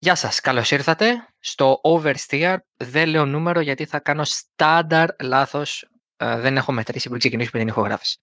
[0.00, 2.56] Γεια σας, καλώς ήρθατε στο Oversteer.
[2.76, 5.90] Δεν λέω νούμερο γιατί θα κάνω στάνταρ λάθος.
[6.16, 8.18] Ε, δεν έχω μετρήσει πριν ξεκινήσουμε την ηχογράφηση.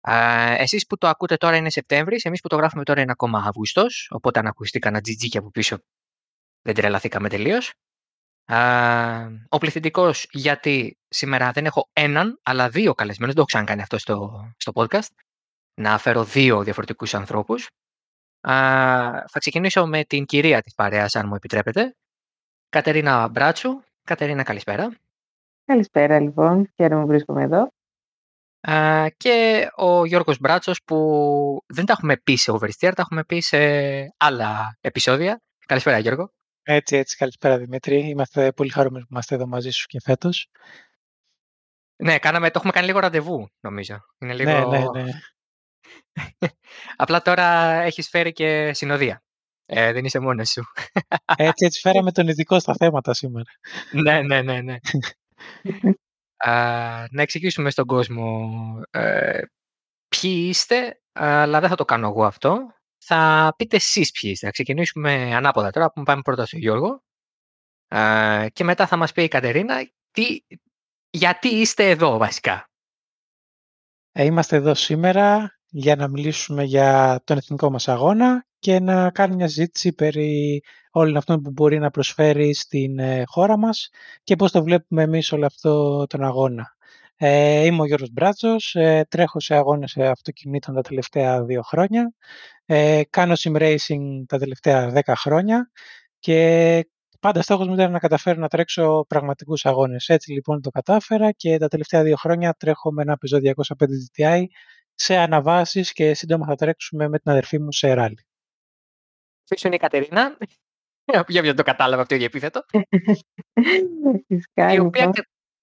[0.00, 3.38] Ε, εσείς που το ακούτε τώρα είναι Σεπτέμβρης, εμείς που το γράφουμε τώρα είναι ακόμα
[3.46, 5.78] Αύγουστος, οπότε αν ακουστεί κανένα τζιτζίκι από πίσω
[6.62, 7.72] δεν τρελαθήκαμε τελείως.
[8.44, 13.82] Ε, ο πληθυντικός γιατί σήμερα δεν έχω έναν, αλλά δύο καλεσμένους, δεν το έχω ξανακάνει
[13.82, 15.08] αυτό στο, στο podcast,
[15.74, 17.68] να φέρω δύο διαφορετικούς ανθρώπους.
[18.50, 18.52] Α,
[19.28, 21.96] θα ξεκινήσω με την κυρία της παρέας, αν μου επιτρέπετε.
[22.68, 23.80] Κατερίνα Μπράτσου.
[24.04, 24.96] Κατερίνα, καλησπέρα.
[25.64, 26.72] Καλησπέρα, λοιπόν.
[26.76, 27.72] Χαίρομαι που βρίσκομαι εδώ.
[28.60, 33.40] Α, και ο Γιώργος Μπράτσος που δεν τα έχουμε πει σε Oversteer, τα έχουμε πει
[33.40, 33.58] σε
[34.16, 35.40] άλλα επεισόδια.
[35.66, 36.30] Καλησπέρα, Γιώργο.
[36.62, 37.16] Έτσι, έτσι.
[37.16, 38.08] Καλησπέρα, Δημήτρη.
[38.08, 40.48] Είμαστε πολύ χαρούμενοι που είμαστε εδώ μαζί σου και φέτος.
[41.96, 44.04] Ναι, κάναμε, το έχουμε κάνει λίγο ραντεβού, νομίζω.
[44.18, 44.50] Είναι λίγο...
[44.50, 45.10] Ναι, ναι, ναι.
[46.96, 49.22] Απλά τώρα έχεις φέρει και συνοδεία.
[49.66, 50.62] Ε, δεν είσαι μόνος σου.
[51.36, 53.50] Έτσι, έτσι φέραμε τον ειδικό στα θέματα σήμερα.
[53.90, 54.76] ναι, ναι, ναι, ναι.
[56.36, 56.52] Α,
[57.10, 58.50] να εξηγήσουμε στον κόσμο
[58.90, 59.40] ε,
[60.08, 62.74] ποιοι είστε, αλλά δεν θα το κάνω εγώ αυτό.
[63.06, 64.46] Θα πείτε εσείς ποιοι είστε.
[64.46, 67.02] Θα ξεκινήσουμε ανάποδα τώρα, που πάμε πρώτα στο Γιώργο.
[67.94, 70.40] Α, και μετά θα μας πει η Κατερίνα τι,
[71.10, 72.68] γιατί είστε εδώ βασικά.
[74.12, 79.36] Ε, είμαστε εδώ σήμερα για να μιλήσουμε για τον εθνικό μας αγώνα και να κάνουμε
[79.36, 83.88] μια συζήτηση περί όλων αυτών που μπορεί να προσφέρει στην ε, χώρα μας
[84.22, 86.76] και πώς το βλέπουμε εμείς όλο αυτό τον αγώνα.
[87.16, 92.12] Ε, είμαι ο Γιώργος Μπράτσος, ε, τρέχω σε αγώνες αυτοκινήτων τα τελευταία δύο χρόνια,
[92.64, 95.70] ε, κάνω sim racing τα τελευταία δέκα χρόνια
[96.18, 96.88] και
[97.20, 100.08] πάντα στόχος μου ήταν να καταφέρω να τρέξω πραγματικούς αγώνες.
[100.08, 104.44] Έτσι λοιπόν το κατάφερα και τα τελευταία δύο χρόνια τρέχω με ένα Peugeot 205 GTI
[104.94, 108.26] σε αναβάσεις και σύντομα θα τρέξουμε με την αδερφή μου σε ράλι.
[109.50, 110.36] Πίσω είναι η Κατερίνα,
[111.28, 112.60] για δεν το κατάλαβα αυτό το επίθετο.
[114.72, 115.10] η, οποία,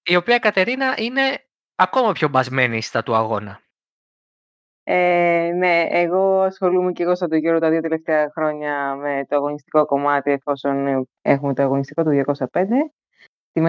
[0.04, 3.62] η οποία Κατερίνα είναι ακόμα πιο μπασμένη στα του αγώνα.
[4.84, 9.36] Ε, ναι, εγώ ασχολούμαι και εγώ σαν τον Γιώργο τα δύο τελευταία χρόνια με το
[9.36, 12.66] αγωνιστικό κομμάτι εφόσον έχουμε το αγωνιστικό του 205.
[13.52, 13.62] Τη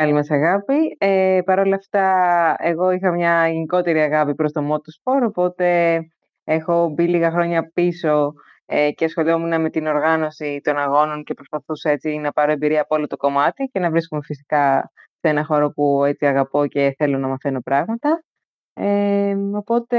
[0.00, 0.96] μεγάλη μας αγάπη.
[0.98, 5.98] Ε, Παρ' όλα αυτά, εγώ είχα μια γενικότερη αγάπη προς το motorsport, οπότε
[6.44, 8.32] έχω μπει λίγα χρόνια πίσω
[8.66, 12.94] ε, και ασχολιόμουν με την οργάνωση των αγώνων και προσπαθούσα έτσι να πάρω εμπειρία από
[12.94, 14.90] όλο το κομμάτι και να βρίσκομαι φυσικά
[15.20, 18.24] σε ένα χώρο που έτσι αγαπώ και θέλω να μαθαίνω πράγματα.
[18.72, 19.98] Ε, οπότε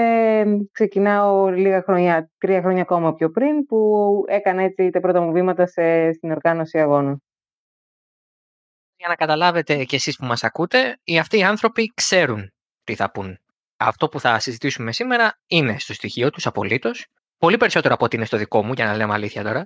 [0.72, 5.66] ξεκινάω λίγα χρόνια, τρία χρόνια ακόμα πιο πριν που έκανα έτσι τα πρώτα μου βήματα
[5.66, 7.22] σε, στην οργάνωση αγώνων
[9.01, 12.51] για να καταλάβετε και εσείς που μας ακούτε, οι αυτοί οι άνθρωποι ξέρουν
[12.84, 13.39] τι θα πούν.
[13.78, 17.06] Αυτό που θα συζητήσουμε σήμερα είναι στο στοιχείο τους απολύτως.
[17.38, 19.66] Πολύ περισσότερο από ό,τι είναι στο δικό μου, για να λέμε αλήθεια τώρα.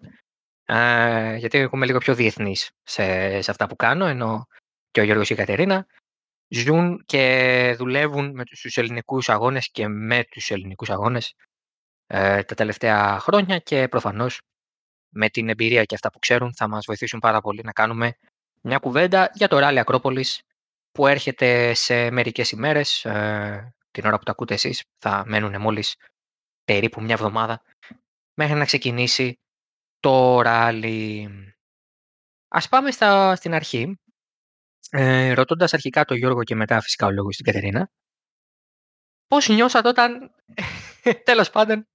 [0.65, 3.05] Ε, γιατί είμαι λίγο πιο διεθνής σε,
[3.41, 4.45] σε αυτά που κάνω, ενώ
[4.91, 5.85] και ο Γιώργος και η Κατερίνα
[6.47, 11.33] ζουν και δουλεύουν με τους ελληνικούς αγώνες και με τους ελληνικούς αγώνες
[12.07, 14.41] ε, τα τελευταία χρόνια και προφανώς
[15.09, 18.13] με την εμπειρία και αυτά που ξέρουν θα μας βοηθήσουν πάρα πολύ να κάνουμε
[18.65, 20.41] μια κουβέντα για το ράλι Ακρόπολης
[20.91, 25.95] που έρχεται σε μερικές ημέρες, ε, την ώρα που το ακούτε εσείς, θα μένουν μόλις
[26.63, 27.61] περίπου μια εβδομάδα,
[28.33, 29.39] μέχρι να ξεκινήσει
[29.99, 31.29] το ράλι.
[32.47, 33.99] Ας πάμε στα, στην αρχή,
[34.89, 37.89] ε, ρωτώντας αρχικά τον Γιώργο και μετά φυσικά ο λόγος στην Κατερίνα,
[39.27, 40.31] πώς νιώσατε όταν,
[41.25, 41.87] τέλος πάντων,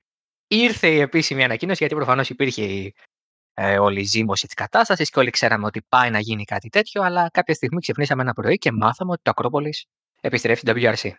[0.47, 2.95] ήρθε η επίσημη ανακοίνωση, γιατί προφανώς υπήρχε η
[3.55, 7.03] ε, όλη η ζήμωση τη κατάστασης και όλοι ξέραμε ότι πάει να γίνει κάτι τέτοιο,
[7.03, 9.87] αλλά κάποια στιγμή ξυπνήσαμε ένα πρωί και μάθαμε ότι το Ακρόπολης
[10.21, 11.11] επιστρέφει στην WRC.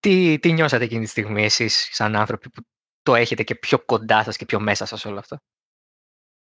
[0.00, 2.62] Τι, τι νιώσατε εκείνη τη στιγμή εσείς, σαν άνθρωποι που
[3.02, 5.38] το έχετε και πιο κοντά σας και πιο μέσα σας όλο αυτό;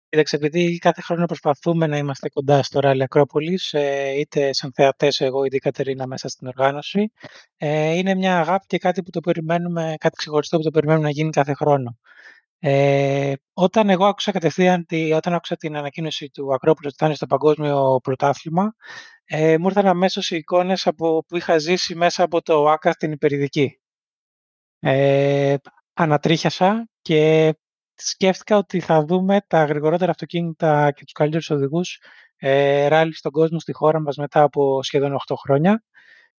[0.10, 5.20] Κοίταξε, επειδή κάθε χρόνο προσπαθούμε να είμαστε κοντά στο Ράλι Ακρόπολης, ε, είτε σαν θεατές
[5.20, 7.12] εγώ είτε η Κατερίνα μέσα στην οργάνωση,
[7.58, 11.12] ε, είναι μια αγάπη και κάτι που το περιμένουμε, κάτι ξεχωριστό που το περιμένουμε να
[11.12, 11.98] γίνει κάθε χρόνο.
[12.62, 17.16] Ε, όταν εγώ άκουσα κατευθείαν, τη, όταν άκουσα την ανακοίνωση του Ακρόπουλου ότι θα είναι
[17.16, 18.74] στο παγκόσμιο πρωτάθλημα,
[19.26, 23.12] ε, μου ήρθαν αμέσως οι εικόνες από, που είχα ζήσει μέσα από το ΆΚΑ στην
[23.12, 23.80] Υπερηδική.
[24.80, 25.56] Ε,
[25.94, 27.54] ανατρίχιασα και
[27.96, 32.02] σκέφτηκα ότι θα δούμε τα γρηγορότερα αυτοκίνητα και τους καλύτερους οδηγούς
[32.38, 35.84] ε, ράλι στον κόσμο, στη χώρα μας μετά από σχεδόν 8 χρόνια,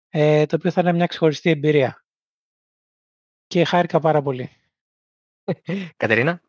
[0.09, 2.05] ε, το οποίο θα είναι μια ξεχωριστή εμπειρία.
[3.47, 4.60] Και χάρηκα πάρα πολύ.
[5.97, 6.41] Κατερίνα;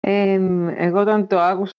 [0.00, 1.72] εγώ όταν το άκουσα,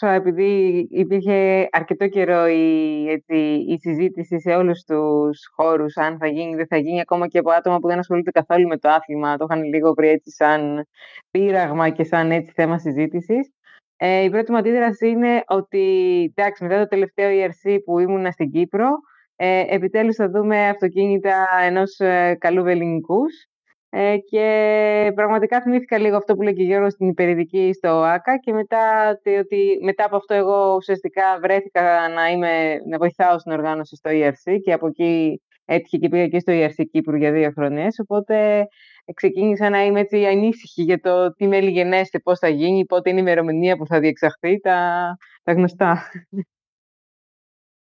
[0.00, 3.36] επειδή υπήρχε αρκετό καιρό η, έτσι,
[3.68, 7.38] η συζήτηση σε όλους τους χώρους, αν θα γίνει ή δεν θα γίνει, ακόμα και
[7.38, 10.86] από άτομα που δεν ασχολούνται καθόλου με το άθλημα, το είχαν λίγο βρει έτσι σαν
[11.30, 13.52] πείραγμα και σαν έτσι θέμα συζήτησης.
[13.96, 18.50] Ε, η πρώτη μου αντίδραση είναι ότι, εντάξει, μετά το τελευταίο ERC που ήμουν στην
[18.50, 18.88] Κύπρο,
[19.36, 23.49] ε, επιτέλους θα δούμε αυτοκίνητα ενός ε, καλού ελληνικούς.
[23.92, 28.52] Ε, και πραγματικά θυμήθηκα λίγο αυτό που λέει και Γιώργος στην υπερηδική στο ΆΚΑ και
[28.52, 29.08] μετά,
[29.40, 34.58] ότι, μετά από αυτό εγώ ουσιαστικά βρέθηκα να, είμαι, να βοηθάω στην οργάνωση στο ERC
[34.64, 38.66] και από εκεί έτυχε και πήγα και στο ERC Κύπρου για δύο χρονιές, οπότε
[39.14, 43.18] ξεκίνησα να είμαι έτσι ανήσυχη για το τι μέλη γενέστε, πώς θα γίνει, πότε είναι
[43.18, 45.00] η ημερομηνία που θα διεξαχθεί, τα,
[45.42, 46.10] τα γνωστά.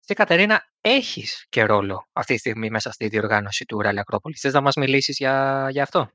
[0.07, 4.35] Εσύ, Κατερίνα, έχεις και ρόλο αυτή τη στιγμή μέσα στη διοργάνωση του Ράλι Ακρόπολη.
[4.35, 6.09] Θες να μας μιλήσεις για, για αυτό;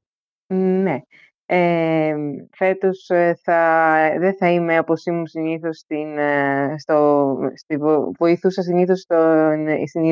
[0.54, 1.00] Ναι.
[1.46, 2.16] Ε,
[2.52, 7.78] φέτος ε, θα, δεν θα είμαι όπως ήμουν συνήθως στην, ε, στο, στη,
[8.18, 9.52] βοηθούσα συνήθως στο,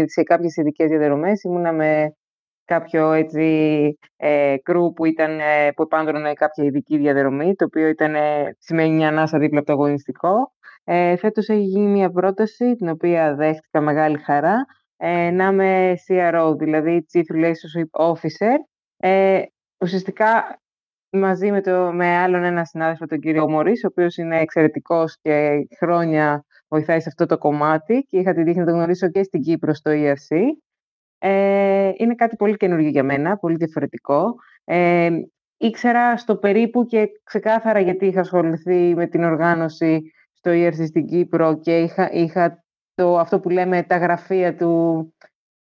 [0.05, 1.43] σε κάποιες ειδικές διαδρομές.
[1.43, 2.15] Ήμουνα με
[2.65, 8.15] κάποιο έτσι ε, κρού που, ήταν, ε, που επάντρωνε κάποια ειδική διαδρομή, το οποίο ήταν,
[8.59, 10.51] σημαίνει μια ανάσα δίπλα από το αγωνιστικό.
[10.89, 14.65] Ε, φέτος έχει γίνει μια πρόταση, την οποία δέχτηκα μεγάλη χαρά,
[14.97, 18.55] ε, να είμαι CRO, δηλαδή Chief Relationship Officer.
[18.97, 19.41] Ε,
[19.79, 20.59] ουσιαστικά
[21.09, 25.67] μαζί με, το, με άλλον ένα συνάδελφο, τον κύριο Μωρίς, ο οποίος είναι εξαιρετικός και
[25.77, 29.41] χρόνια βοηθάει σε αυτό το κομμάτι και είχα τη τύχη να τον γνωρίσω και στην
[29.41, 30.37] Κύπρο στο ERC.
[31.17, 34.35] Ε, είναι κάτι πολύ καινούργιο για μένα, πολύ διαφορετικό.
[34.63, 35.09] Ε,
[35.57, 40.11] ήξερα στο περίπου και ξεκάθαρα γιατί είχα ασχοληθεί με την οργάνωση
[40.47, 42.63] στο ERC στην Κύπρο και είχα, είχα
[42.93, 45.13] το, αυτό που λέμε τα γραφεία του,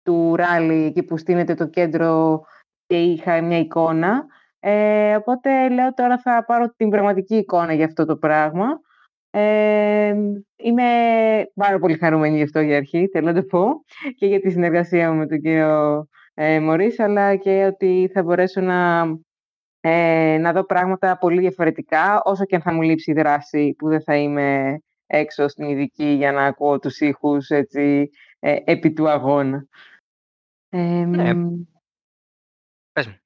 [0.02, 2.42] του ράλι, εκεί που στείνεται το κέντρο
[2.86, 4.26] και είχα μια εικόνα.
[4.60, 8.80] Ε, οπότε λέω τώρα θα πάρω την πραγματική εικόνα για αυτό το πράγμα.
[9.30, 10.14] Ε,
[10.56, 10.84] είμαι
[11.54, 13.84] πάρα πολύ χαρούμενη γι' αυτό για αρχή, θέλω να το πω,
[14.16, 18.60] και για τη συνεργασία μου με τον κύριο ε, Μωρίς, αλλά και ότι θα μπορέσω
[18.60, 19.02] να,
[19.80, 23.88] ε, να δω πράγματα πολύ διαφορετικά, όσο και αν θα μου λείψει η δράση που
[23.88, 29.08] δεν θα είμαι έξω στην ειδική για να ακούω τους ήχους έτσι, ε, επί του
[29.08, 29.66] αγώνα.
[30.70, 31.34] ναι.
[32.92, 33.18] Πες μου.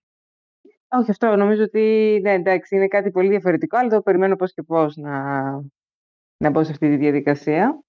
[0.88, 4.62] Όχι, αυτό νομίζω ότι ναι, εντάξει, είναι κάτι πολύ διαφορετικό, αλλά το περιμένω πώς και
[4.62, 5.42] πώς να,
[6.36, 7.84] να μπω σε αυτή τη διαδικασία.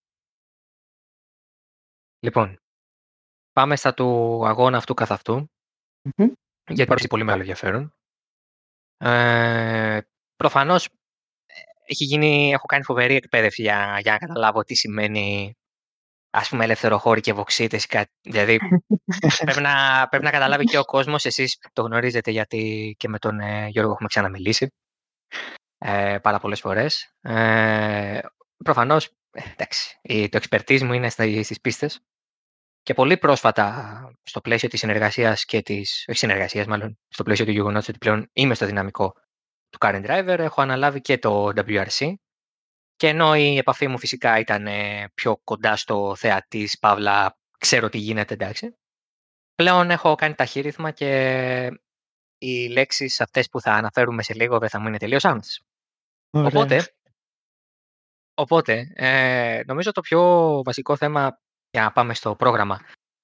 [2.19, 2.59] Λοιπόν,
[3.51, 5.49] πάμε στα του αγώνα αυτού καθ' αυτού,
[6.03, 6.31] mm-hmm.
[6.67, 7.95] γιατί υπάρχει πολύ μεγάλο ενδιαφέρον.
[8.97, 9.99] Ε,
[10.35, 10.89] προφανώς
[11.85, 15.55] έχει γίνει, έχω κάνει φοβερή εκπαίδευση για, για να καταλάβω τι σημαίνει
[16.29, 17.87] ας πούμε ελευθεροχώρη και βοξίτες.
[18.21, 18.57] Δηλαδή
[19.45, 23.39] πρέπει, να, πρέπει να καταλάβει και ο κόσμος, εσείς το γνωρίζετε γιατί και με τον
[23.39, 24.73] ε, Γιώργο έχουμε ξαναμιλήσει
[25.77, 27.13] ε, πάρα πολλές φορές.
[27.21, 28.19] Ε,
[28.63, 29.99] προφανώς, εντάξει,
[30.29, 32.01] το expertise μου είναι στις πίστες
[32.85, 37.51] και πολύ πρόσφατα στο πλαίσιο της συνεργασίας και της, όχι συνεργασίας μάλλον, στο πλαίσιο του
[37.51, 39.13] γεγονότος ότι πλέον είμαι στο δυναμικό
[39.69, 42.13] του Current Driver, έχω αναλάβει και το WRC
[42.95, 44.67] και ενώ η επαφή μου φυσικά ήταν
[45.13, 48.77] πιο κοντά στο θεατή, παύλα, ξέρω τι γίνεται, εντάξει.
[49.55, 51.71] Πλέον έχω κάνει ταχύρυθμα και
[52.37, 55.61] οι λέξεις αυτές που θα αναφέρουμε σε λίγο δεν θα μου είναι τελείως άμεσες.
[56.29, 56.95] Οπότε,
[58.33, 60.21] οπότε ε, νομίζω το πιο
[60.65, 61.39] βασικό θέμα,
[61.75, 62.79] για να πάμε στο πρόγραμμα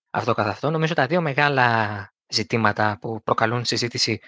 [0.10, 4.20] αυτό καθ' αυτό, νομίζω τα δύο μεγάλα ζητήματα που προκαλούν συζήτηση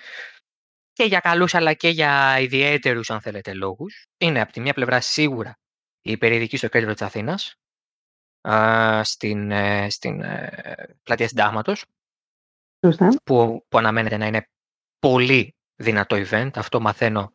[0.94, 5.02] και για καλούς αλλά και για ιδιαίτερους αν θέλετε λόγους είναι από τη μία πλευρά
[5.02, 5.58] σίγουρα
[6.02, 7.56] η περιοδική στο κέντρο της Αθήνας
[9.02, 11.86] στην, ε, στην ε, πλατεία συντάγματος
[13.24, 14.50] που, που αναμένεται να είναι
[15.00, 16.52] πολύ δυνατό event.
[16.56, 17.32] Αυτό μαθαίνω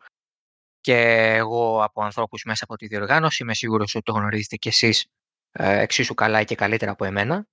[0.81, 0.97] και
[1.35, 3.43] εγώ από ανθρώπους μέσα από τη διοργάνωση.
[3.43, 5.09] Είμαι σίγουρος ότι το γνωρίζετε κι εσείς ε,
[5.65, 7.47] εξίσου καλά και καλύτερα από εμένα.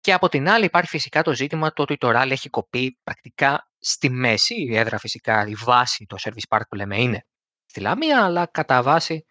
[0.00, 3.68] Και από την άλλη υπάρχει φυσικά το ζήτημα το ότι το ράλι έχει κοπεί πρακτικά
[3.78, 4.54] στη μέση.
[4.54, 7.26] Η έδρα φυσικά, η βάση, το service park που λέμε είναι
[7.64, 9.26] στη Λαμία, αλλά κατά βάση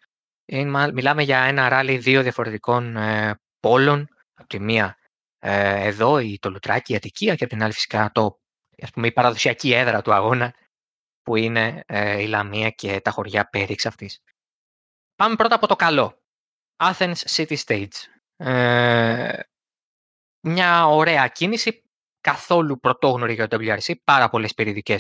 [0.94, 4.08] μιλάμε για ένα ράλι δύο διαφορετικών ε, πόλων.
[4.34, 4.98] Από τη μία
[5.40, 8.40] ε, εδώ η, το Λουτράκι, η Αττικία και από την άλλη φυσικά το,
[8.82, 10.54] ας πούμε, η παραδοσιακή έδρα του αγώνα
[11.22, 14.20] που είναι ε, η Λαμία και τα χωριά πέριξ αυτής.
[15.16, 16.23] Πάμε πρώτα από το καλό.
[16.92, 17.88] Athens City Stage.
[18.36, 19.40] Ε,
[20.40, 21.84] μια ωραία κίνηση,
[22.22, 24.98] καθόλου πρωτόγνωρη για το WRC, πάρα πολλές περιδικέ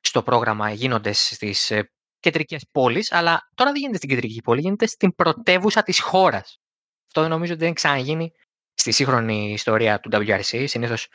[0.00, 4.86] στο πρόγραμμα γίνονται στις ε, κεντρικές πόλεις, αλλά τώρα δεν γίνεται στην κεντρική πόλη, γίνεται
[4.86, 6.60] στην πρωτεύουσα της χώρας.
[7.06, 8.32] Αυτό νομίζω ότι δεν ξαναγίνει
[8.74, 10.64] στη σύγχρονη ιστορία του WRC.
[10.66, 11.08] Συνήθως,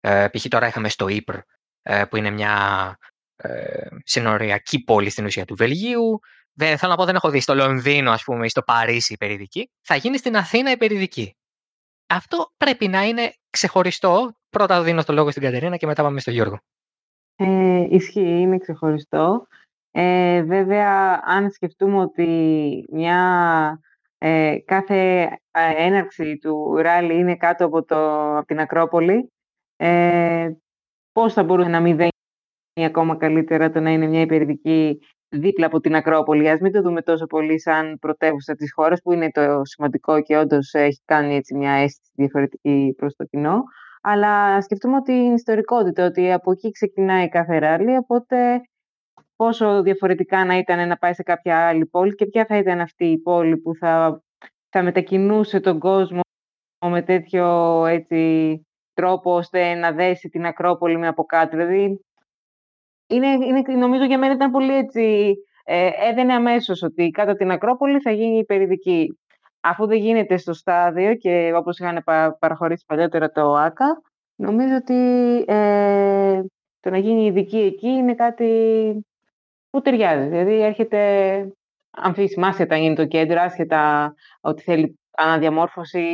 [0.00, 0.48] ε, π.χ.
[0.48, 1.38] τώρα είχαμε στο Ήπρ,
[1.82, 2.96] ε, που είναι μια
[3.36, 6.20] ε, συνοριακή πόλη στην ουσία του Βελγίου.
[6.58, 9.16] Δεν, θέλω να πω δεν έχω δει στο Λονδίνο, ας πούμε, ή στο Παρίσι η
[9.16, 9.70] περιδική.
[9.80, 11.36] Θα γίνει στην Αθήνα η περιδική.
[12.06, 14.32] Αυτό πρέπει να είναι ξεχωριστό.
[14.50, 16.58] Πρώτα δίνω το λόγο στην Κατερίνα και μετά πάμε στο Γιώργο.
[17.36, 19.46] Ε, ισχύει, είναι ξεχωριστό.
[19.90, 22.28] Ε, βέβαια, αν σκεφτούμε ότι
[22.92, 23.80] μια,
[24.18, 29.32] ε, κάθε ε, έναρξη του ράλι είναι κάτω από, το, από την Ακρόπολη,
[29.76, 30.50] ε,
[31.12, 32.10] πώς θα μπορούσε να μην δένει
[32.86, 34.98] ακόμα καλύτερα το να είναι μια υπερηδική
[35.28, 36.50] δίπλα από την Ακρόπολη.
[36.50, 40.36] Ας μην το δούμε τόσο πολύ σαν πρωτεύουσα της χώρας, που είναι το σημαντικό και
[40.36, 43.62] όντως έχει κάνει έτσι μια αίσθηση διαφορετική προς το κοινό.
[44.02, 48.60] Αλλά σκεφτούμε ότι είναι ιστορικότητα, ότι από εκεί ξεκινάει κάθε ράλι, οπότε
[49.36, 53.04] πόσο διαφορετικά να ήταν να πάει σε κάποια άλλη πόλη και ποια θα ήταν αυτή
[53.04, 54.22] η πόλη που θα,
[54.68, 56.20] θα μετακινούσε τον κόσμο
[56.86, 61.56] με τέτοιο έτσι, τρόπο ώστε να δέσει την Ακρόπολη με από κάτω.
[61.56, 62.00] Δηλαδή,
[63.08, 65.34] είναι, είναι, νομίζω για μένα ήταν πολύ έτσι,
[65.64, 69.18] ε, έδαινε αμέσως ότι κάτω την Ακρόπολη θα γίνει υπερηδική.
[69.60, 72.04] Αφού δεν γίνεται στο στάδιο και όπως είχαν
[72.38, 74.02] παραχωρήσει παλιότερα το ΆΚΑ,
[74.34, 74.94] νομίζω ότι
[75.46, 76.42] ε,
[76.80, 78.46] το να γίνει ειδική εκεί είναι κάτι
[79.70, 80.28] που ταιριάζει.
[80.28, 80.98] Δηλαδή έρχεται
[81.90, 86.06] αμφίσιμα, άσχετα είναι το κέντρο, άσχετα ότι θέλει αναδιαμόρφωση,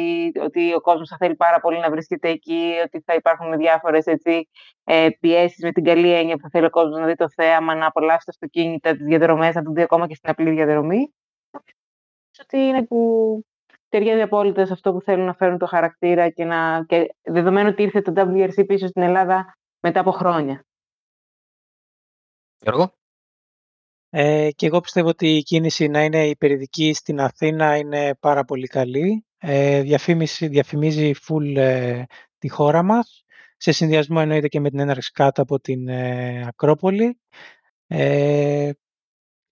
[0.42, 4.48] ότι ο κόσμος θα θέλει πάρα πολύ να βρίσκεται εκεί, ότι θα υπάρχουν διάφορες έτσι,
[4.84, 7.74] ε, πιέσεις με την καλή έννοια που θα θέλει ο κόσμος να δει το θέαμα,
[7.74, 11.14] να απολαύσει τα αυτοκίνητα, τις διαδρομές, να τον δει ακόμα και στην απλή διαδρομή.
[12.42, 13.40] Ότι είναι που
[13.88, 17.82] ταιριάζει απόλυτα σε αυτό που θέλουν να φέρουν το χαρακτήρα και, να, και δεδομένου ότι
[17.82, 20.64] ήρθε το WRC πίσω στην Ελλάδα μετά από χρόνια.
[22.58, 22.92] Γιώργο.
[24.16, 28.66] Ε, και εγώ πιστεύω ότι η κίνηση να είναι υπερηδική στην Αθήνα είναι πάρα πολύ
[28.66, 29.26] καλή.
[29.38, 29.82] Ε,
[30.40, 32.02] διαφημίζει full ε,
[32.38, 33.24] τη χώρα μας,
[33.56, 37.20] σε συνδυασμό εννοείται και με την έναρξη κάτω από την ε, Ακρόπολη.
[37.86, 38.70] Ε,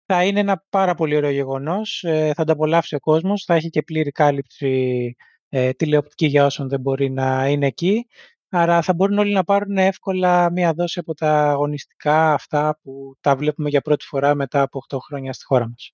[0.06, 3.68] θα είναι ένα πάρα πολύ ωραίο γεγονός, ε, θα το απολαύσει ο κόσμος, θα έχει
[3.68, 5.16] και πλήρη κάλυψη
[5.48, 8.06] ε, τηλεοπτική για όσον δεν μπορεί να είναι εκεί.
[8.54, 13.36] Άρα θα μπορούν όλοι να πάρουν εύκολα μία δόση από τα αγωνιστικά αυτά που τα
[13.36, 15.92] βλέπουμε για πρώτη φορά μετά από 8 χρόνια στη χώρα μας.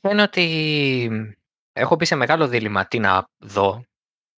[0.00, 1.36] Φαίνεται ότι
[1.72, 3.84] έχω πει σε μεγάλο δίλημα τι να δω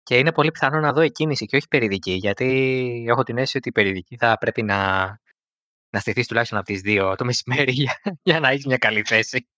[0.02, 3.68] και είναι πολύ πιθανό να δω εκκίνηση και όχι περιδική γιατί έχω την αίσθηση ότι
[3.68, 5.06] η περιδική θα πρέπει να,
[5.90, 9.49] να στηθείς τουλάχιστον από τις δύο το μεσημέρι για, για να έχεις μια καλή θέση.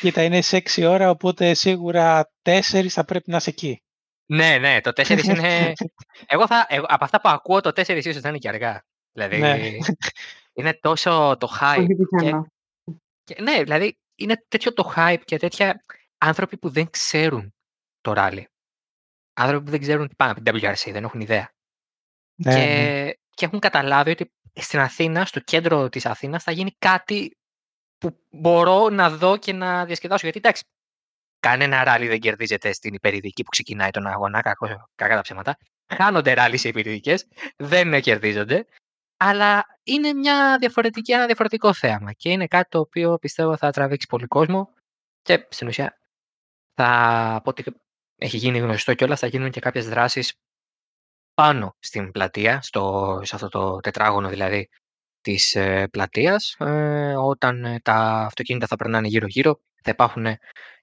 [0.00, 3.82] Κοίτα, είναι σε 6 ώρα, οπότε σίγουρα 4 θα πρέπει να είσαι εκεί.
[4.32, 5.72] Ναι, ναι, το 4 είναι.
[6.26, 8.84] εγώ θα, εγώ, από αυτά που ακούω, το 4 ίσως θα είναι και αργά.
[9.12, 9.38] Δηλαδή.
[9.38, 9.60] Ναι.
[10.52, 11.86] Είναι τόσο το hype.
[12.20, 12.32] Και,
[13.24, 15.84] και, ναι, δηλαδή είναι τέτοιο το hype και τέτοια
[16.18, 17.54] άνθρωποι που δεν ξέρουν
[18.00, 18.48] το ράλι.
[19.32, 21.52] Άνθρωποι που δεν ξέρουν τι πάνε από την WRC, δεν έχουν ιδέα.
[22.34, 23.10] Ναι, και, ναι.
[23.30, 27.36] και έχουν καταλάβει ότι στην Αθήνα, στο κέντρο της Αθήνας, θα γίνει κάτι
[27.98, 30.26] που μπορώ να δω και να διασκεδάσω.
[30.26, 30.64] Γιατί εντάξει,
[31.42, 35.56] Κανένα ράλι δεν κερδίζεται στην υπερηδική που ξεκινάει τον αγώνα, κακό, κακά τα ψέματα.
[35.94, 37.14] Χάνονται ράλι σε υπηρετικέ,
[37.56, 38.66] δεν κερδίζονται.
[39.16, 44.06] Αλλά είναι μια διαφορετική, ένα διαφορετικό θέαμα και είναι κάτι το οποίο πιστεύω θα τραβήξει
[44.06, 44.74] πολύ κόσμο
[45.22, 45.98] και στην ουσία
[46.74, 46.88] θα,
[47.34, 47.62] από ό,τι
[48.16, 50.34] έχει γίνει γνωστό κιόλας, θα γίνουν και κάποιες δράσεις
[51.34, 54.68] πάνω στην πλατεία, στο, σε αυτό το τετράγωνο δηλαδή
[55.20, 57.94] της ε, πλατείας, ε, όταν ε, τα
[58.26, 60.26] αυτοκίνητα θα περνάνε γύρω-γύρω θα υπάρχουν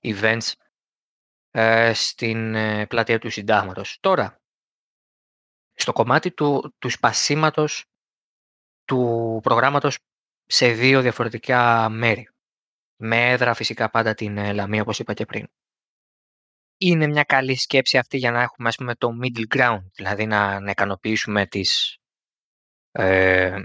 [0.01, 0.51] events
[1.51, 3.97] ε, στην ε, πλατεία του συντάγματος.
[3.99, 4.41] Τώρα,
[5.73, 7.85] στο κομμάτι του, του σπασίματος
[8.85, 9.97] του προγράμματος
[10.45, 12.29] σε δύο διαφορετικά μέρη.
[13.01, 15.47] Με έδρα φυσικά πάντα την ε, Λαμία, όπως είπα και πριν.
[16.77, 20.59] Είναι μια καλή σκέψη αυτή για να έχουμε ας πούμε, το middle ground, δηλαδή να,
[20.59, 21.97] να ικανοποιήσουμε τις,
[22.91, 23.59] ε,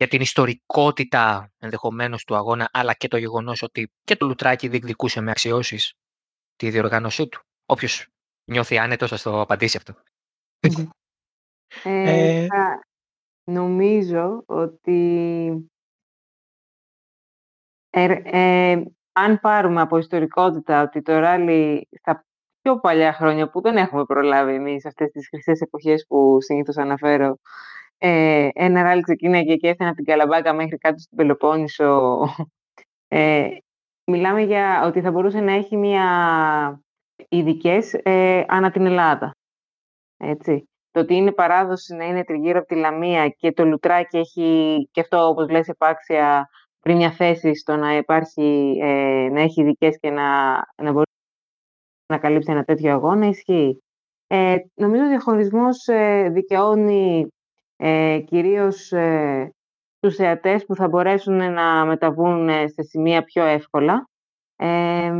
[0.00, 5.20] για την ιστορικότητα ενδεχομένως του αγώνα, αλλά και το γεγονός ότι και το Λουτράκι διεκδικούσε
[5.20, 5.94] με αξιώσεις
[6.56, 7.42] τη διοργάνωσή του.
[7.66, 8.06] Όποιος
[8.44, 9.94] νιώθει άνετος, θα το απαντήσει αυτό.
[11.84, 12.46] Ε, ε
[13.44, 15.50] νομίζω ότι
[17.90, 22.24] ε, ε, αν πάρουμε από ιστορικότητα ότι το ράλι στα
[22.60, 27.38] πιο παλιά χρόνια που δεν έχουμε προλάβει εμείς αυτές τις χρυσές εποχές που συνήθως αναφέρω
[28.02, 32.18] ε, ένα ράλι ξεκίναγε και έφτανε από την Καλαμπάκα μέχρι κάτω στην Πελοπόννησο.
[33.12, 33.48] Ε,
[34.04, 36.82] μιλάμε για ότι θα μπορούσε να έχει μια
[37.28, 39.36] ειδικές ε, ανά την Ελλάδα.
[40.16, 40.68] Έτσι.
[40.90, 45.00] Το ότι είναι παράδοση να είναι τριγύρω από τη Λαμία και το Λουτράκι έχει και
[45.00, 46.48] αυτό όπως λες επάξια
[46.80, 50.52] πριν μια θέση στο να, υπάρχει, ε, να έχει ειδικές και να,
[50.82, 51.10] να μπορεί
[52.06, 53.82] να καλύψει ένα τέτοιο αγώνα ισχύει.
[54.26, 57.26] Ε, νομίζω ότι ο διαχωρισμός ε, δικαιώνει
[57.82, 59.52] ε, κυρίως ε,
[60.00, 64.08] τους θεατές που θα μπορέσουν να μεταβούν ε, σε σημεία πιο εύκολα.
[64.56, 65.12] Ε,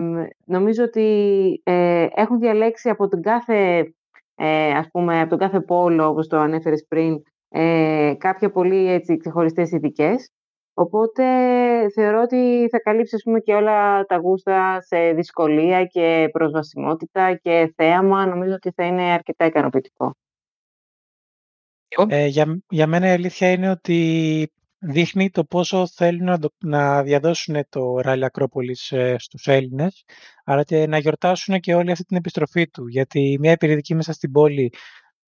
[0.44, 3.92] νομίζω ότι ε, έχουν διαλέξει από τον κάθε,
[4.34, 9.16] ε, ας πούμε, από τον κάθε πόλο, όπως το ανέφερες πριν, ε, κάποια πολύ έτσι,
[9.16, 10.30] ξεχωριστές ειδικές.
[10.74, 11.24] Οπότε
[11.94, 17.72] θεωρώ ότι θα καλύψει ας πούμε, και όλα τα γούστα σε δυσκολία και προσβασιμότητα και
[17.76, 18.26] θέαμα.
[18.26, 20.14] Νομίζω ότι θα είναι αρκετά ικανοποιητικό.
[22.08, 27.56] Ε, για, για μένα η αλήθεια είναι ότι δείχνει το πόσο θέλουν να, να διαδώσουν
[27.68, 30.04] το ράλι Ακρόπολης ε, στους Έλληνες,
[30.44, 32.86] αλλά και να γιορτάσουν και όλη αυτή την επιστροφή του.
[32.86, 34.72] Γιατί μια περιοδική μέσα στην πόλη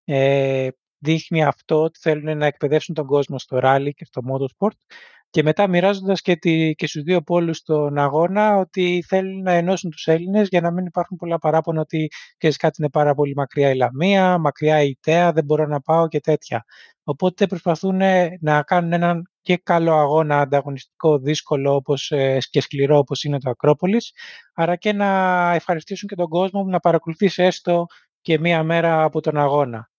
[0.05, 4.97] ε, δείχνει αυτό ότι θέλουν να εκπαιδεύσουν τον κόσμο στο ράλι και στο motorsport
[5.33, 9.91] και μετά μοιράζοντας και, τη, και στους δύο πόλους τον αγώνα ότι θέλουν να ενώσουν
[9.91, 13.71] τους Έλληνες για να μην υπάρχουν πολλά παράπονα ότι και κάτι είναι πάρα πολύ μακριά
[13.71, 16.65] η Λαμία, μακριά η Τέα, δεν μπορώ να πάω και τέτοια.
[17.05, 18.01] Οπότε προσπαθούν
[18.41, 23.51] να κάνουν έναν και καλό αγώνα ανταγωνιστικό, δύσκολο όπως, ε, και σκληρό όπως είναι το
[23.51, 24.13] Ακρόπολης,
[24.55, 25.09] άρα και να
[25.55, 27.87] ευχαριστήσουν και τον κόσμο που να παρακολουθήσει έστω
[28.21, 29.91] και μία μέρα από τον αγώνα.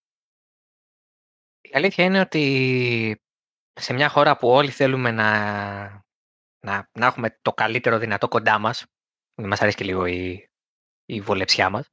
[1.62, 3.23] Η αλήθεια είναι ότι
[3.74, 5.32] σε μια χώρα που όλοι θέλουμε να,
[6.60, 8.86] να, να έχουμε το καλύτερο δυνατό κοντά μας,
[9.36, 10.50] δεν μας αρέσει και λίγο η,
[11.06, 11.89] η βολεψιά μας,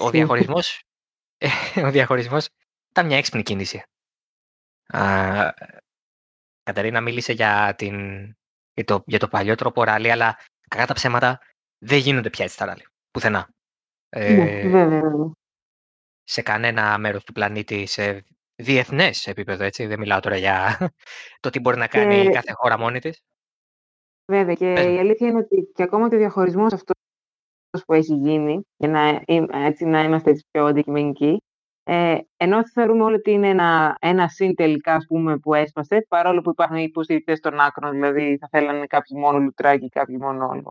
[0.00, 0.82] ο διαχωρισμός,
[1.86, 2.48] ο διαχωρισμός
[2.90, 3.82] ήταν μια έξυπνη κίνηση.
[4.86, 5.52] Α,
[6.62, 8.24] Κατερίνα μίλησε για, την,
[8.72, 10.38] για, το, για το παλιό τρόπο ράλι, αλλά
[10.68, 11.40] κακά τα ψέματα
[11.78, 12.86] δεν γίνονται πια έτσι τα ράλι.
[13.10, 13.48] Πουθενά.
[14.16, 14.90] Ναι, ε,
[16.22, 18.24] σε κανένα μέρος του πλανήτη, σε
[18.60, 19.86] διεθνές επίπεδο, έτσι.
[19.86, 20.90] Δεν μιλάω τώρα για
[21.40, 22.30] το τι μπορεί να κάνει και...
[22.30, 23.22] κάθε χώρα μόνη της.
[24.32, 24.54] Βέβαια.
[24.54, 26.94] Και η αλήθεια είναι ότι και ακόμα και ο διαχωρισμός αυτός
[27.86, 29.22] που έχει γίνει, για να,
[29.66, 31.42] έτσι, να είμαστε έτσι πιο αντικειμενικοί,
[31.82, 36.40] ε, ενώ θεωρούμε όλοι ότι είναι ένα, ένα συν τελικά ας πούμε, που έσπασε, παρόλο
[36.40, 40.62] που υπάρχουν υποστηρικτές των άκρων, δηλαδή θα θέλανε κάποιοι μόνο λουτράκι, κάποιοι μόνο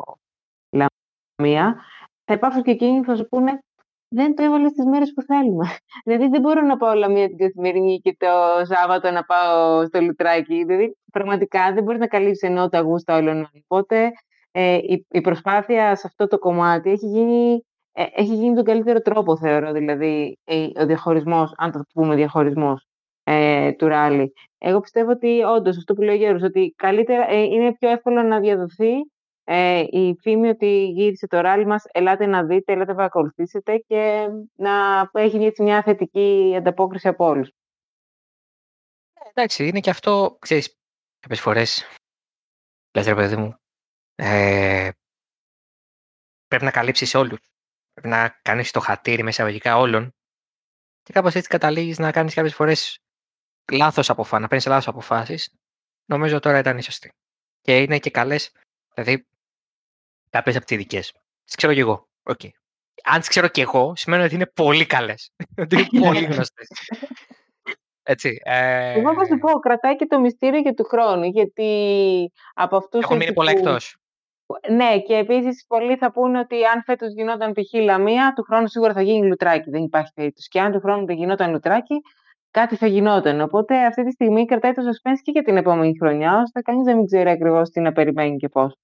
[0.69, 1.81] λαμία,
[2.25, 3.59] θα υπάρξουν και εκείνοι που θα σου πούνε
[4.09, 5.65] δεν το έβαλε στις μέρες που θέλουμε.
[6.05, 8.27] Δηλαδή δεν μπορώ να πάω όλα μία την καθημερινή και το
[8.65, 10.63] Σάββατο να πάω στο λουτράκι.
[10.63, 13.49] Δηλαδή πραγματικά δεν μπορεί να καλύψει ενώ τα γούστα όλων.
[13.67, 14.11] Οπότε
[14.51, 19.01] ε, η, η, προσπάθεια σε αυτό το κομμάτι έχει γίνει, ε, έχει γίνει τον καλύτερο
[19.01, 19.71] τρόπο θεωρώ.
[19.71, 22.87] Δηλαδή ε, ο διαχωρισμός, αν το πούμε διαχωρισμός
[23.23, 24.33] ε, του ράλι.
[24.57, 28.21] Εγώ πιστεύω ότι όντως αυτό που λέει ο Γιώργος, ότι καλύτερα ε, είναι πιο εύκολο
[28.21, 28.91] να διαδοθεί
[29.51, 34.27] ε, η φήμη ότι γύρισε το ράλι μας, ελάτε να δείτε, ελάτε να παρακολουθήσετε και
[34.55, 37.51] να έχει έτσι μια θετική ανταπόκριση από όλους.
[39.29, 40.77] Εντάξει, είναι και αυτό, ξέρεις,
[41.19, 41.85] κάποιες φορές,
[42.97, 43.55] λες ρε παιδί μου,
[44.15, 44.89] ε,
[46.47, 47.39] πρέπει να καλύψεις όλους.
[47.93, 50.15] Πρέπει να κάνεις το χατήρι με εισαγωγικά όλων
[51.01, 52.99] και κάπως έτσι καταλήγεις να κάνεις κάποιες φορές
[53.71, 55.53] λάθος αποφάσεις, να παίρνεις λάθος αποφάσεις.
[56.05, 57.11] Νομίζω τώρα ήταν η σωστή.
[57.61, 58.51] Και είναι και καλές,
[58.93, 59.28] δηλαδή
[60.29, 60.99] κάποιες από τις δικέ.
[61.45, 62.07] Τις ξέρω και εγώ.
[62.23, 62.49] Okay.
[63.03, 65.31] Αν τις ξέρω και εγώ, σημαίνει ότι είναι πολύ καλές.
[65.63, 66.67] ότι είναι πολύ γνωστές.
[68.03, 68.91] Έτσι, ε...
[68.99, 73.03] Εγώ θα σου πω, κρατάει και το μυστήριο για του χρόνου, γιατί από αυτούς...
[73.03, 73.97] Έχω μείνει πολλά εκτός.
[74.69, 77.81] Ναι, και επίσης πολλοί θα πούνε ότι αν φέτος γινόταν π.χ.
[77.81, 79.69] Λαμία, του χρόνου σίγουρα θα γίνει λουτράκι.
[79.69, 80.47] Δεν υπάρχει περίπτωση.
[80.47, 81.95] Και αν του χρόνου δεν γινόταν λουτράκι,
[82.51, 83.41] κάτι θα γινόταν.
[83.41, 87.05] Οπότε αυτή τη στιγμή κρατάει το suspense και για την επόμενη χρονιά, ώστε κανείς δεν
[87.05, 88.75] ξέρει ακριβώς τι να περιμένει και πώς.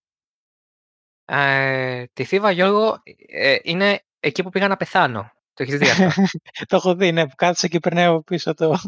[1.25, 5.31] Ε, τη Θήβα, Γιώργο, ε, είναι εκεί που πήγα να πεθάνω.
[5.53, 6.21] Το έχεις δει αυτό;
[6.69, 8.69] το έχω δει, ναι, που κάθισε και περνάει από πίσω το...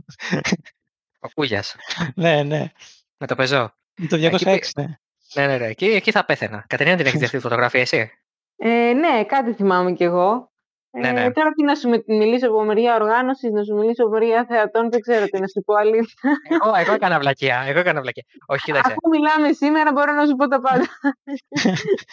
[1.20, 1.76] Ο Κούγιας.
[2.16, 2.72] ναι, ναι.
[3.18, 3.74] Με το πεζό.
[3.96, 4.86] Με το 206, ναι.
[5.34, 5.66] Ναι, ναι, ναι.
[5.66, 6.66] Εκεί, εκεί θα πέθαινα.
[6.68, 8.12] Κατερίνα, την έχεις δει αυτή τη φωτογραφία, εσύ;
[8.58, 10.52] Ε, ναι, κάτι θυμάμαι κι εγώ.
[11.00, 11.24] Ναι, ναι.
[11.24, 14.90] Ε, τώρα τι να σου μιλήσω από μεριά οργάνωσης, να σου μιλήσω από μεριά θεατών,
[14.92, 16.14] δεν ξέρω τι να σου πω αλήθεια.
[16.50, 17.64] Εγώ, εγώ έκανα βλακεία.
[17.68, 18.24] Εγώ έκανα βλακεία.
[18.46, 18.92] Όχι, κοίταξε.
[18.92, 20.86] Αφού μιλάμε σήμερα, μπορώ να σου πω τα πάντα.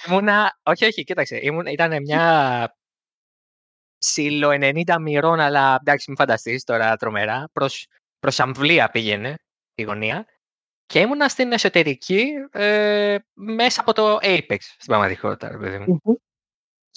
[0.08, 0.58] Ήμουνα.
[0.62, 1.38] Όχι, όχι, κοίταξε.
[1.42, 2.76] Ήμουν, ήταν μια
[3.98, 7.48] ψηλο 90 μοιρών, αλλά εντάξει, μην φανταστείς τώρα τρομερά.
[7.52, 7.66] Προ
[8.20, 9.36] προς αμβλία πήγαινε
[9.74, 10.26] η γωνία.
[10.86, 16.00] Και ήμουνα στην εσωτερική ε, μέσα από το Apex στην πραγματικότητα, παιδί μου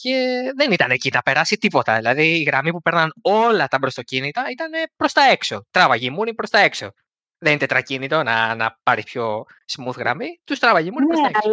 [0.02, 1.96] και δεν ήταν εκεί να περάσει τίποτα.
[1.96, 5.66] Δηλαδή η γραμμή που παίρναν όλα τα μπροστοκίνητα ήταν προς τα έξω.
[5.72, 6.92] Τράβαγε μούνι προς τα έξω.
[7.38, 9.46] Δεν είναι τετρακίνητο να, να πάρεις πιο
[9.78, 10.42] smooth γραμμή.
[10.44, 11.52] Τους τράβαγε μούνι προς τα έξω.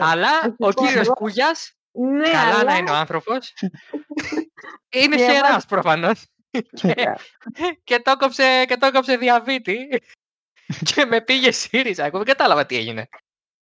[0.00, 2.64] Αλλά, αλλά ο κύριος Κούγιας, ναι, καλά αλλά...
[2.64, 3.54] να είναι ο άνθρωπος,
[5.00, 6.26] είναι χερά προφανώς.
[6.50, 6.94] και,
[7.84, 10.02] και, το κόψε, και το κόψε διαβήτη
[10.94, 12.04] και με πήγε ΣΥΡΙΖΑ.
[12.04, 13.08] Εγώ δεν κατάλαβα τι έγινε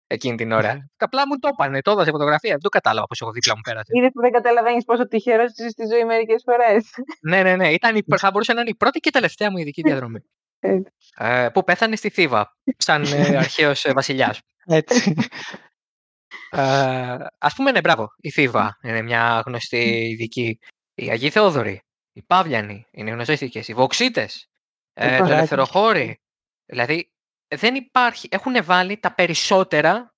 [0.06, 0.90] εκείνη την ώρα.
[0.96, 2.50] Απλά μου το έπανε, το έδωσε φωτογραφία.
[2.50, 3.90] Δεν το κατάλαβα πώ έχω δίπλα μου πέρασε.
[3.92, 6.90] Είδες που δεν καταλαβαίνεις πόσο τυχερός είσαι στη ζωή μερικές φορές.
[7.20, 7.72] ναι, ναι, ναι.
[7.72, 10.20] Ήταν, θα μπορούσε να είναι η πρώτη και τελευταία μου ειδική διαδρομή.
[11.16, 14.40] ε, που πέθανε στη Θήβα, σαν ε, αρχαίος ε, βασιλιάς.
[14.66, 15.14] Έτσι.
[16.50, 16.60] Ε,
[17.38, 18.08] Α πούμε, ναι, μπράβο.
[18.16, 20.58] Η Θήβα είναι μια γνωστή ειδική.
[20.94, 24.48] Οι Αγίοι Θεόδωροι, οι Παύλιανοι είναι γνωστές Οι Βοξίτες,
[24.92, 26.20] ε, οι Ελευθεροχώροι.
[26.64, 27.13] Δηλαδή,
[27.56, 28.28] δεν υπάρχει.
[28.30, 30.14] Έχουν βάλει τα περισσότερα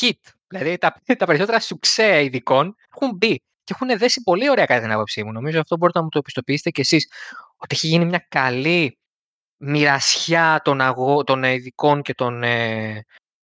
[0.00, 0.32] hit.
[0.46, 4.92] Δηλαδή τα, τα περισσότερα σουξέ ειδικών έχουν μπει και έχουν δέσει πολύ ωραία κατά την
[4.92, 5.32] άποψή μου.
[5.32, 7.12] Νομίζω αυτό μπορείτε να μου το επιστοποιήσετε κι εσείς.
[7.56, 8.98] Ότι έχει γίνει μια καλή
[9.56, 13.04] μοιρασιά των, αγώ, των ειδικών και, των, ε,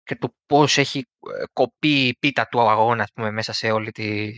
[0.02, 4.30] και του πώς έχει ε, κοπεί η πίτα του αγώνα πούμε, μέσα σε όλη, τη,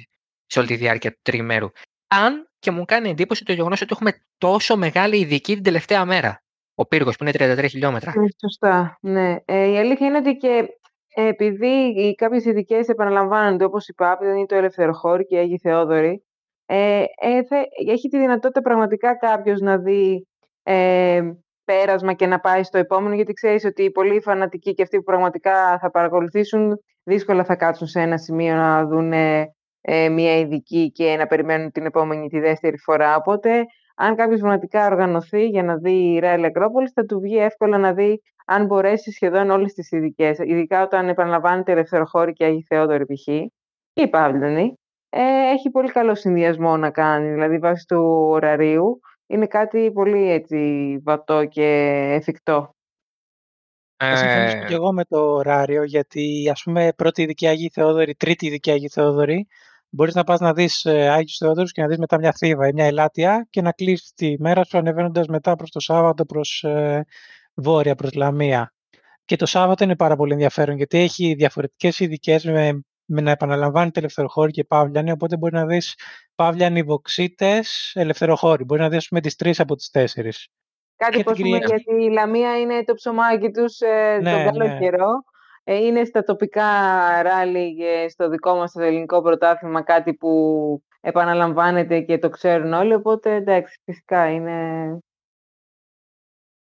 [0.46, 1.68] σε όλη τη διάρκεια του τριμέρου.
[2.08, 6.41] Αν και μου κάνει εντύπωση το γεγονός ότι έχουμε τόσο μεγάλη ειδική την τελευταία μέρα.
[6.74, 8.12] Ο πύργος που είναι 33 χιλιόμετρα.
[8.16, 8.98] Ναι, σωστά.
[9.00, 9.36] Ναι.
[9.44, 10.68] Ε, η αλήθεια είναι ότι και
[11.14, 16.24] ε, επειδή κάποιες ειδικές επαναλαμβάνονται, όπως η Πάπη, ή το Ελευθεροχώρη και η Αγία Θεόδωρη,
[16.66, 17.56] ε, ε, θα,
[17.88, 20.28] έχει τη δυνατότητα πραγματικά κάποιος να δει
[20.62, 21.20] ε,
[21.64, 25.02] πέρασμα και να πάει στο επόμενο, γιατί ξέρεις ότι οι πολύ φανατικοί και αυτοί που
[25.02, 31.16] πραγματικά θα παρακολουθήσουν, δύσκολα θα κάτσουν σε ένα σημείο να δουν ε, μια ειδική και
[31.16, 33.16] να περιμένουν την επόμενη, τη δεύτερη φορά.
[33.16, 37.78] Οπότε, αν κάποιος πραγματικά οργανωθεί για να δει η Ρέλ Ακρόπολης, θα του βγει εύκολα
[37.78, 40.38] να δει αν μπορέσει σχεδόν όλες τις ειδικές.
[40.38, 43.26] Ειδικά όταν επαναλαμβάνεται Ελευθεροχώρη και Αγία Θεόδωρη π.χ.
[43.26, 43.52] ή
[43.92, 44.74] η Παύλωνη.
[45.08, 49.00] Ε, έχει πολύ καλό συνδυασμό να κάνει, δηλαδή βάσει του ωραρίου.
[49.26, 51.62] Είναι κάτι πολύ έτσι βατό και
[52.12, 52.74] εφικτό.
[53.96, 58.14] Θα συμφωνήσω ε, και εγώ με το ωράριο, γιατί ας πούμε πρώτη ειδική Αγία Θεόδωρη,
[58.14, 59.46] τρίτη ειδική Αγία Θεόδωρη,
[59.94, 62.72] μπορείς να πας να δεις ε, Άγιους Θεόδωρους και να δεις μετά μια θύβα ή
[62.72, 67.04] μια ελάτια και να κλείσεις τη μέρα σου ανεβαίνοντας μετά προς το Σάββατο προς ε,
[67.54, 68.72] βόρεια, προς Λαμία.
[69.24, 73.90] Και το Σάββατο είναι πάρα πολύ ενδιαφέρον γιατί έχει διαφορετικές ειδικές με, με να επαναλαμβάνει
[73.94, 75.94] ελευθεροχώρη και Παύλιανη, οπότε μπορεί να δεις
[76.34, 78.64] Παύλιανοι, Βοξίτες, ελευθεροχώρη.
[78.64, 80.48] Μπορεί να δεις με τις τρεις από τις τέσσερις.
[80.96, 84.78] Κάτι που πούμε γιατί η Λαμία είναι το ψωμάκι τους ε, ναι, τον καλό ναι.
[84.78, 85.10] καιρό.
[85.64, 86.62] Ε, είναι στα τοπικά
[87.22, 92.94] ράλι και στο δικό μας το ελληνικό πρωτάθλημα κάτι που επαναλαμβάνεται και το ξέρουν όλοι,
[92.94, 94.88] οπότε εντάξει, φυσικά είναι...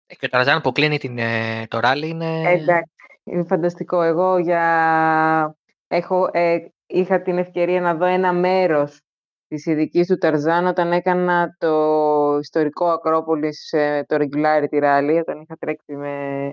[0.06, 2.50] Ε, και το Ραζάν που κλείνει την, ε, το ράλι είναι...
[2.50, 2.92] Εντάξει,
[3.24, 4.02] είναι φανταστικό.
[4.02, 5.56] Εγώ για...
[5.88, 9.00] Έχω, ε, είχα την ευκαιρία να δω ένα μέρος
[9.48, 13.74] της ειδικής του Ταρζάν όταν έκανα το ιστορικό Ακρόπολης,
[14.06, 16.50] το Regularity Rally, όταν είχα τρέξει με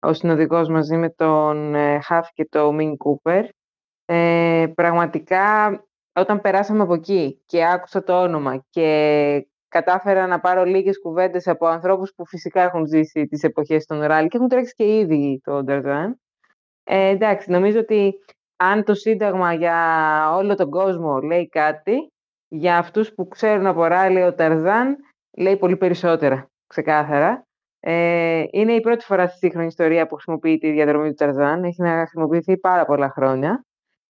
[0.00, 3.44] ο συνοδικός μαζί με τον Χαφ και το Μιν Κούπερ.
[4.04, 5.72] Ε, πραγματικά
[6.12, 11.66] όταν περάσαμε από εκεί και άκουσα το όνομα και κατάφερα να πάρω λίγες κουβέντες από
[11.66, 15.62] ανθρώπους που φυσικά έχουν ζήσει τις εποχές των ράλι και έχουν τρέξει και ήδη το
[15.62, 16.20] Νταρζάν.
[16.84, 18.14] Ε, εντάξει, νομίζω ότι
[18.56, 19.76] αν το Σύνταγμα για
[20.36, 22.12] όλο τον κόσμο λέει κάτι,
[22.48, 24.96] για αυτούς που ξέρουν από ράλι ο Ταρζάν
[25.36, 27.46] λέει πολύ περισσότερα, ξεκάθαρα.
[27.80, 31.64] Ε, είναι η πρώτη φορά στη σύγχρονη ιστορία που χρησιμοποιείται η διαδρομή του Ταρζάν.
[31.64, 33.64] Έχει να χρησιμοποιηθεί πάρα πολλά χρόνια.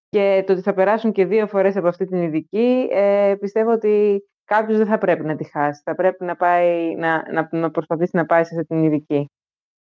[0.09, 4.25] Και το ότι θα περάσουν και δύο φορές από αυτή την ειδική, ε, πιστεύω ότι
[4.45, 5.81] κάποιος δεν θα πρέπει να τη χάσει.
[5.85, 9.31] Θα πρέπει να, πάει, να, να, να προσπαθήσει να πάει σε αυτή την ειδική.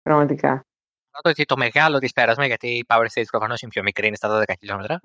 [0.01, 0.65] Πραγματικά.
[1.23, 4.41] ότι το μεγάλο της πέρασμα, γιατί η Power Stage προφανώς είναι πιο μικρή, είναι στα
[4.41, 4.99] 12 χιλιόμετρα.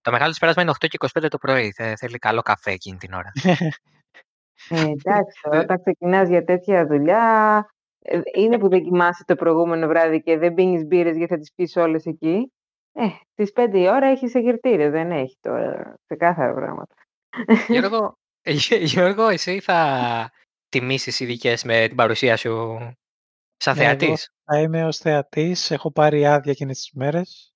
[0.00, 1.72] το μεγάλο της πέρασμα είναι 8 και 25 το πρωί.
[1.72, 3.32] θέλει καλό καφέ εκείνη την ώρα.
[4.68, 7.73] Ε, εντάξει, όταν ξεκινάς για τέτοια δουλειά, ε,
[8.34, 11.76] είναι που δεν κοιμάσαι το προηγούμενο βράδυ και δεν πίνεις μπύρες γιατί θα τις πεις
[11.76, 12.52] όλες εκεί.
[12.92, 16.94] Ε, στις 5 η ώρα έχεις εγερτήρια, δεν έχει τώρα ξεκάθαρα πράγματα.
[17.68, 18.52] Γιώργο, ε,
[18.92, 20.30] Γιώργο, εσύ θα
[20.68, 22.78] τιμήσεις ειδικές με την παρουσία σου
[23.56, 25.70] σαν ναι, θεατής; Θα είμαι ως θεατής.
[25.70, 27.53] Έχω πάρει άδεια εκείνες τις μέρες.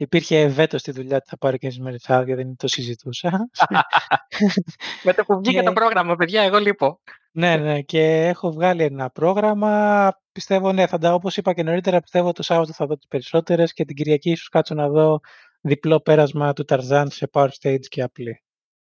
[0.00, 3.30] Υπήρχε βέτος στη δουλειά ότι θα πάρει και τι μέρε άδεια, δεν το συζητούσα.
[5.04, 7.00] με το που βγήκε το πρόγραμμα, παιδιά, εγώ λείπω.
[7.32, 10.12] Ναι, ναι, και έχω βγάλει ένα πρόγραμμα.
[10.32, 13.72] Πιστεύω, ναι, θα τα, όπως είπα και νωρίτερα, πιστεύω το Σάββατο θα δω τις περισσότερες
[13.72, 15.20] και την Κυριακή ίσως κάτσω να δω
[15.60, 18.42] διπλό πέρασμα του Ταρζάν σε Power Stage και απλή.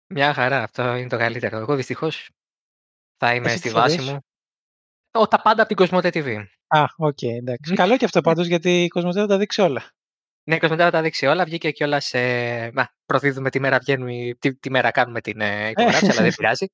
[0.07, 1.57] Μια χαρά, αυτό είναι το καλύτερο.
[1.57, 2.29] Εγώ δυστυχώς
[3.17, 4.19] θα είμαι στη βάση μου.
[5.11, 6.43] Ο, τα πάντα από την Κοσμοτέ TV.
[6.67, 7.73] Α, οκ, okay, εντάξει.
[7.73, 9.95] Καλό και αυτό πάντως, γιατί η Κοσμοτέ θα τα δείξει όλα.
[10.47, 11.43] Ναι, η Κοσμοτέ θα τα δείξει όλα.
[11.43, 12.13] Βγήκε κιόλας.
[12.13, 12.71] Ε,
[13.05, 16.65] προδίδουμε τη μέρα βγαίνουμε, τι, τι μέρα κάνουμε την ε, ηχογράφηση, αλλά δεν πειράζει.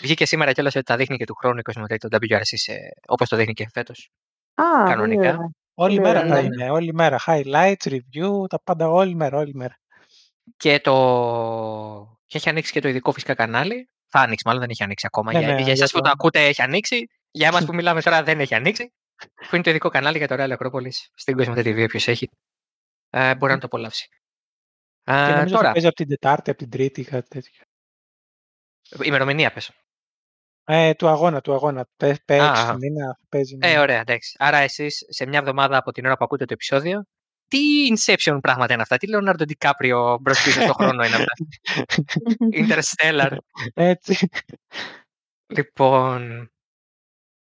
[0.00, 2.74] Βγήκε σήμερα κιόλας ότι τα δείχνει και του χρόνου η Κοσμοτέ το WRC
[3.06, 4.10] όπως το δείχνει και φέτος.
[4.54, 5.50] Α, κανονικά.
[5.74, 6.70] Όλη μέρα θα είναι.
[6.70, 7.18] Όλη μέρα.
[7.26, 9.38] Highlights, review, τα πάντα όλη μέρα.
[9.38, 9.78] Όλη μέρα.
[10.56, 10.92] Και, το...
[12.26, 13.88] και έχει ανοίξει και το ειδικό φυσικά κανάλι.
[14.08, 15.32] Θα ανοίξει, μάλλον δεν έχει ανοίξει ακόμα.
[15.32, 17.06] Ναι, για ναι, για εσάς που το ακούτε έχει ανοίξει.
[17.30, 18.92] Για εμάς που μιλάμε τώρα δεν έχει ανοίξει.
[19.16, 21.84] Που είναι το ειδικό κανάλι για το Real Acropolis στην Cosmote TV.
[21.84, 22.28] Όποιος έχει,
[23.18, 24.08] ε, μπορεί να το απολαύσει.
[25.04, 25.72] Και νομίζω τώρα.
[25.72, 27.64] παίζει από την Τετάρτη, από την Τρίτη, κάτι τέτοιο.
[29.04, 29.70] Ημερομηνία πες.
[30.64, 31.88] Ε, του αγώνα, του αγώνα.
[31.96, 33.58] Παίζει μήνα, παίζει.
[33.60, 34.36] Ε, ωραία, εντάξει.
[34.38, 37.04] Άρα εσείς σε μια εβδομάδα από την ώρα που ακούτε το επεισόδιο,
[37.48, 37.58] τι
[37.96, 41.32] Inception πράγματα είναι αυτά, τι Leonardo DiCaprio μπρος πίσω στον χρόνο είναι αυτά;
[42.60, 43.36] Interstellar.
[43.74, 44.28] Έτσι.
[45.46, 46.50] Λοιπόν,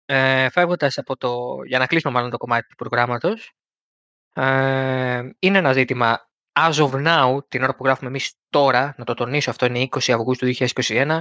[0.04, 3.52] ε, φεύγοντας από το, για να κλείσουμε μάλλον το κομμάτι του προγράμματος,
[4.36, 9.14] ε, είναι ένα ζήτημα as of now, την ώρα που γράφουμε εμείς τώρα, να το
[9.14, 11.18] τονίσω, αυτό είναι 20 Αυγούστου 2021,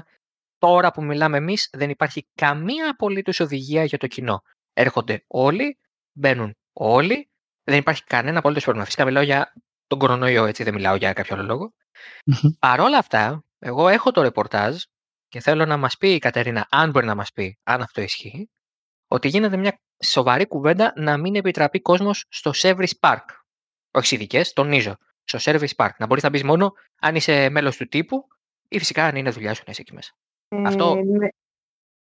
[0.58, 4.42] τώρα που μιλάμε εμείς δεν υπάρχει καμία απολύτως οδηγία για το κοινό.
[4.74, 5.78] Έρχονται όλοι,
[6.12, 7.30] μπαίνουν όλοι,
[7.64, 8.86] δεν υπάρχει κανένα απολύτως πρόβλημα.
[8.86, 9.54] Φυσικά μιλάω για
[9.88, 11.74] τον κορονοϊό, έτσι δεν μιλάω για κάποιο άλλο λόγο.
[12.60, 14.82] Παρ' όλα αυτά, εγώ έχω το ρεπορτάζ
[15.28, 18.50] και θέλω να μας πει η Κατερίνα, αν μπορεί να μας πει, αν αυτό ισχύει,
[19.08, 23.26] ότι γίνεται μια σοβαρή κουβέντα να μην επιτραπεί κόσμος στο Service Park.
[23.92, 24.96] Όχι ειδικές, τονίζω.
[25.24, 25.92] Στο Service Park.
[25.98, 28.28] Να μπορείς να μπεις μόνο αν είσαι μέλος του τύπου
[28.68, 30.12] ή φυσικά αν είναι δουλειά σου να είσαι εκεί μέσα.
[30.66, 30.96] Αυτό.
[30.98, 31.28] Ε, ναι.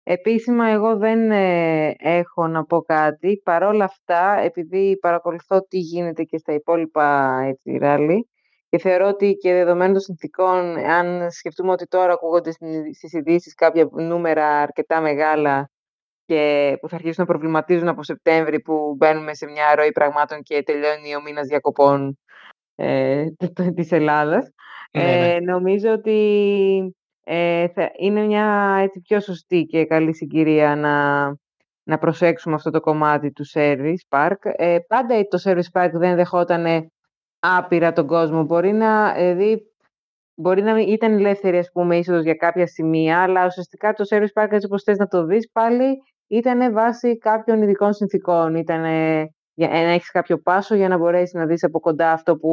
[0.03, 3.41] Επίσημα εγώ δεν ε, έχω να πω κάτι.
[3.45, 8.29] Παρ' όλα αυτά, επειδή παρακολουθώ τι γίνεται και στα υπόλοιπα έτσι, ράλι,
[8.69, 12.53] και θεωρώ ότι και δεδομένων των συνθήκων, αν σκεφτούμε ότι τώρα ακούγονται
[12.93, 15.71] στις ειδήσεις κάποια νούμερα αρκετά μεγάλα
[16.27, 20.63] και που θα αρχίσουν να προβληματίζουν από Σεπτέμβρη που μπαίνουμε σε μια ροή πραγμάτων και
[20.63, 22.19] τελειώνει ο μήνας διακοπών
[22.75, 23.27] ε,
[23.77, 24.51] της Ελλάδας.
[24.91, 25.35] Ναι, ναι.
[25.35, 31.27] Ε, νομίζω ότι ε, θα είναι μια έτσι, πιο σωστή και καλή συγκυρία να,
[31.83, 34.37] να προσέξουμε αυτό το κομμάτι του Service Park.
[34.43, 36.91] Ε, πάντα το Service Park δεν δεχόταν
[37.39, 38.43] άπειρα τον κόσμο.
[38.43, 39.63] Μπορεί να, δηλαδή,
[40.35, 44.49] μπορεί να ήταν ελεύθερη ας πούμε, είσοδος για κάποια σημεία, αλλά ουσιαστικά το Service Park,
[44.51, 48.55] έτσι όπως θες να το δεις, πάλι ήταν βάσει κάποιων ειδικών συνθήκων.
[48.55, 48.85] Ήταν
[49.55, 52.51] για να έχεις κάποιο πάσο για να μπορέσεις να δεις από κοντά αυτό που,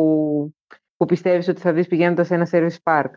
[0.97, 3.11] που πιστεύεις ότι θα δεις πηγαίνοντας σε ένα service park.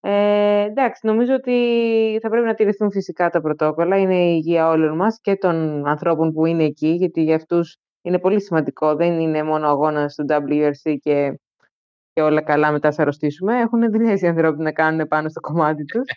[0.00, 3.96] Ε, εντάξει, νομίζω ότι θα πρέπει να τηρηθούν φυσικά τα πρωτόκολλα.
[3.96, 8.18] Είναι η υγεία όλων μας και των ανθρώπων που είναι εκεί, γιατί για αυτούς είναι
[8.18, 8.94] πολύ σημαντικό.
[8.94, 11.40] Δεν είναι μόνο αγώνας στο WRC και,
[12.16, 13.60] και όλα καλά μετά θα αρρωστήσουμε.
[13.60, 16.08] Έχουν δουλειές οι άνθρωποι να κάνουν πάνω στο κομμάτι τους.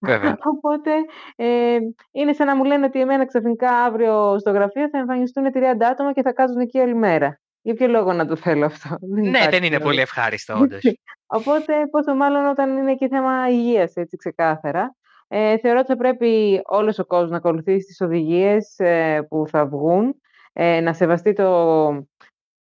[0.52, 0.90] Οπότε
[1.36, 1.78] ε,
[2.12, 5.58] είναι σαν να μου λένε ότι εμένα ξαφνικά αύριο στο γραφείο θα εμφανιστούν 30
[5.90, 7.40] άτομα και θα κάτσουν εκεί όλη μέρα.
[7.62, 10.82] Για ποιο λόγο να το θέλω αυτό; Δεν ναι, δεν είναι πολύ ευχάριστο, όντως.
[11.26, 14.96] Οπότε, πόσο μάλλον όταν είναι και θέμα υγείας, έτσι ξεκάθαρα.
[15.28, 19.66] Ε, θεωρώ ότι θα πρέπει όλος ο κόσμος να ακολουθήσει τις οδηγίες ε, που θα
[19.66, 20.14] βγουν,
[20.52, 21.88] ε, να σεβαστεί το,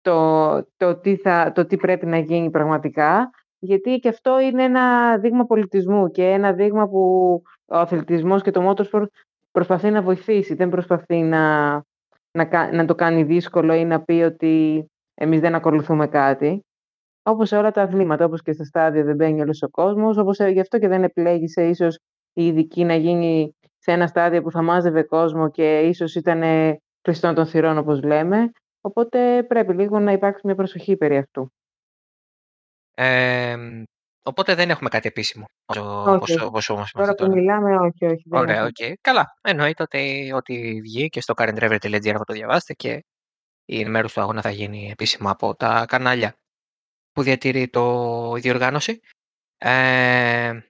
[0.08, 5.18] το, το, τι θα, το τι πρέπει να γίνει πραγματικά γιατί και αυτό είναι ένα
[5.18, 6.98] δείγμα πολιτισμού και ένα δείγμα που
[7.66, 9.06] ο αθλητισμός και το motorsport
[9.50, 11.72] προσπαθεί να βοηθήσει, δεν προσπαθεί να,
[12.30, 16.62] να, να το κάνει δύσκολο ή να πει ότι εμείς δεν ακολουθούμε κάτι.
[17.22, 20.38] Όπως σε όλα τα αθλήματα, όπως και στα στάδια δεν μπαίνει όλος ο κόσμος, όπως
[20.38, 21.98] γι' αυτό και δεν επιλέγησε ίσως
[22.32, 26.42] η ειδική να γίνει σε ένα στάδιο που θα μάζευε κόσμο και ίσως ήταν
[27.00, 28.50] κλειστό των θυρών όπως λέμε.
[28.88, 31.52] Οπότε πρέπει λίγο να υπάρξει μια προσοχή περί αυτού
[34.22, 35.44] οπότε δεν έχουμε κάτι επίσημο.
[35.66, 35.78] Όχι.
[36.52, 38.22] Όσο, όσο τώρα που μιλάμε, όχι, όχι.
[38.30, 38.76] Ωραία, ok.
[38.78, 38.92] Okay.
[39.00, 39.38] Καλά.
[39.40, 43.04] Εννοείται ότι ό,τι βγει και στο currentdriver.gr θα το διαβάσετε και
[43.64, 46.34] η ενημέρωση του αγώνα θα γίνει επίσημα από τα κανάλια
[47.12, 49.00] που διατηρεί το, η διοργάνωση.
[49.58, 50.60] Ε,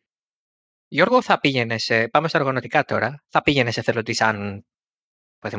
[0.89, 4.65] Γιώργο, θα πήγαινε σε, πάμε στα οργανωτικά τώρα, θα πήγαινες εθελοντής αν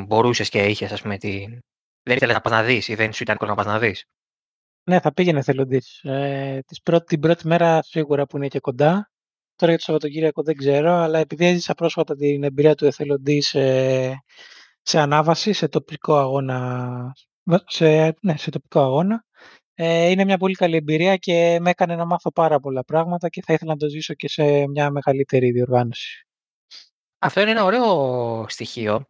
[0.08, 1.60] μπορούσες και είχες, ας πούμε, την...
[2.10, 4.06] δεν ήθελες να πας να δεις ή δεν σου ήταν να πας να δεις;
[4.84, 5.82] Ναι, θα πήγαινα εθελοντής.
[6.02, 9.12] Ε, πρώτη, την πρώτη μέρα σίγουρα που είναι και κοντά.
[9.56, 14.24] Τώρα για το Σαββατοκύριακο δεν ξέρω, αλλά επειδή έζησα πρόσφατα την εμπειρία του εθελοντής σε,
[14.82, 17.14] σε ανάβαση, σε τοπικό αγώνα,
[17.66, 19.26] σε, ναι, σε τοπικό αγώνα,
[19.74, 23.42] ε, είναι μια πολύ καλή εμπειρία και με έκανε να μάθω πάρα πολλά πράγματα και
[23.46, 26.28] θα ήθελα να το ζήσω και σε μια μεγαλύτερη διοργάνωση.
[27.20, 29.06] Αυτό είναι ένα ωραίο στοιχείο.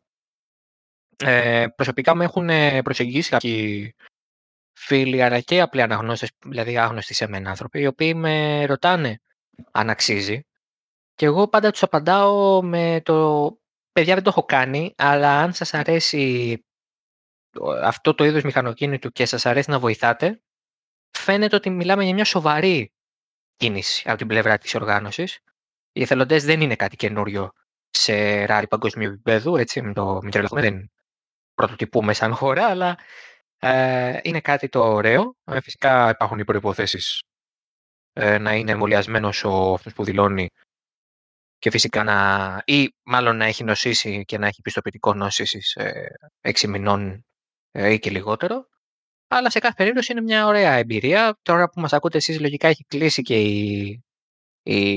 [1.23, 2.49] Ε, προσωπικά με έχουν
[2.84, 3.93] προσεγγίσει κάποιοι
[4.73, 9.21] φίλοι αλλά και απλοί αναγνώστες, δηλαδή άγνωστοι σε μένα άνθρωποι, οι οποίοι με ρωτάνε
[9.71, 10.43] αν αξίζει.
[11.15, 13.47] Και εγώ πάντα τους απαντάω με το
[13.91, 16.63] «Παιδιά δεν το έχω κάνει, αλλά αν σας αρέσει
[17.84, 20.41] αυτό το είδος μηχανοκίνητου και σας αρέσει να βοηθάτε,
[21.12, 22.93] φαίνεται ότι μιλάμε για μια σοβαρή
[23.55, 25.39] κίνηση από την πλευρά της οργάνωσης.
[25.91, 27.51] Οι εθελοντές δεν είναι κάτι καινούριο
[27.89, 30.91] σε ράρι παγκοσμίου επίπεδου, έτσι, με το μην δεν
[31.59, 32.97] πρωτοτυπούμε σαν χώρα, αλλά
[33.59, 35.35] ε, είναι κάτι το ωραίο.
[35.43, 37.21] Ε, φυσικά υπάρχουν οι προϋποθέσεις
[38.13, 40.49] ε, να είναι εμβολιασμένος ο αυτός που δηλώνει
[41.57, 46.67] και φυσικά να, ή μάλλον να έχει νοσήσει και να έχει πιστοποιητικό νόσησης ε, έξι
[46.67, 47.25] μηνών
[47.71, 48.67] ε, ή και λιγότερο.
[49.27, 51.37] Αλλά σε κάθε περίπτωση είναι μια ωραία εμπειρία.
[51.41, 54.03] Τώρα που μας ακούτε εσείς λογικά έχει κλείσει και η,
[54.63, 54.91] η,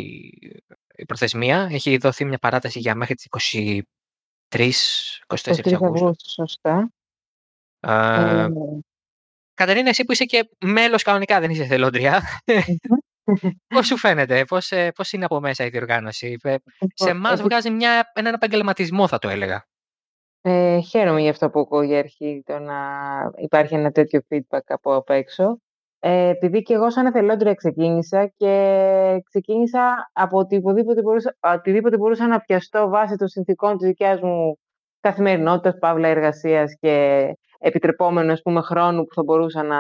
[0.97, 1.69] η προθεσμία.
[1.71, 3.27] Έχει δοθεί μια παράταση για μέχρι τις
[4.53, 4.71] 23,
[5.27, 6.31] 24 Αυγούστου.
[6.31, 6.91] Σωστά.
[7.81, 8.47] Ε,
[9.55, 12.23] Κατερίνα, εσύ που είσαι και μέλος κανονικά, δεν είσαι θελόντρια.
[13.67, 16.55] Πώς σου φαίνεται, πώς, ε, πώς είναι από μέσα η διοργάνωση; Ε,
[16.95, 19.67] σε εμάς βγάζει μια, έναν επαγγελματισμό θα το έλεγα.
[20.41, 22.77] Ε, χαίρομαι για αυτό που ακούω για αρχή, το να
[23.37, 25.59] υπάρχει ένα τέτοιο feedback από απ' έξω.
[26.05, 32.41] Ε, επειδή και εγώ σαν εθελόντρια ξεκίνησα και ξεκίνησα από οτιδήποτε μπορούσα, οτιδήποτε μπορούσα να
[32.41, 34.59] πιαστώ βάσει των συνθήκων της δικιάς μου
[35.01, 37.27] καθημερινότητας, παύλα εργασίας και
[37.59, 39.79] επιτρεπόμενος ας πούμε, χρόνου που θα μπορούσα να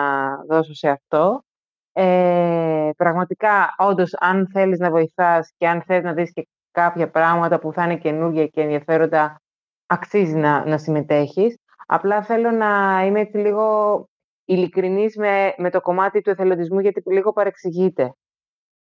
[0.49, 1.45] δώσω σε αυτό.
[1.93, 7.59] Ε, πραγματικά, όντως, αν θέλεις να βοηθάς και αν θέλεις να δεις και κάποια πράγματα
[7.59, 9.41] που θα είναι καινούργια και ενδιαφέροντα,
[9.87, 11.57] αξίζει να, να συμμετέχεις.
[11.87, 14.07] Απλά θέλω να είμαι έτσι λίγο
[14.45, 18.15] ειλικρινής με, με το κομμάτι του εθελοντισμού, γιατί λίγο παρεξηγείται.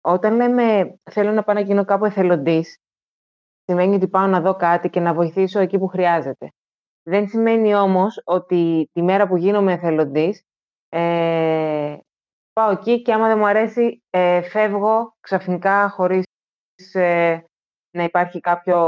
[0.02, 2.78] Όταν λέμε θέλω να πάω να γίνω κάπου εθελοντής,
[3.66, 6.52] σημαίνει ότι πάω να δω κάτι και να βοηθήσω εκεί που χρειάζεται.
[7.04, 10.44] Δεν σημαίνει όμως ότι τη μέρα που γίνομαι εθελοντής,
[10.90, 11.98] ε,
[12.54, 16.24] πάω εκεί και άμα δεν μου αρέσει, ε, φεύγω ξαφνικά χωρίς
[16.94, 17.46] ε,
[17.92, 18.80] να υπάρχει κάποιο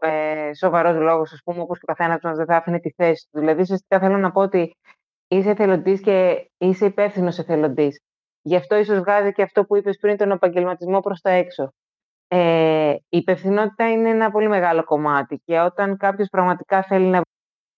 [0.00, 3.28] ε, σοβαρός λόγος, ας πούμε, όπως και ο καθένας μας δεν θα άφηνε τη θέση
[3.30, 3.38] του.
[3.38, 4.76] Δηλαδή, ουσιαστικά θέλω να πω ότι
[5.28, 8.00] είσαι εθελοντής και είσαι υπεύθυνος εθελοντής.
[8.42, 11.72] Γι' αυτό ίσως βγάζει και αυτό που είπες πριν, τον επαγγελματισμό προς τα έξω.
[12.28, 17.20] Ε, η υπευθυνότητα είναι ένα πολύ μεγάλο κομμάτι και όταν κάποιος πραγματικά θέλει να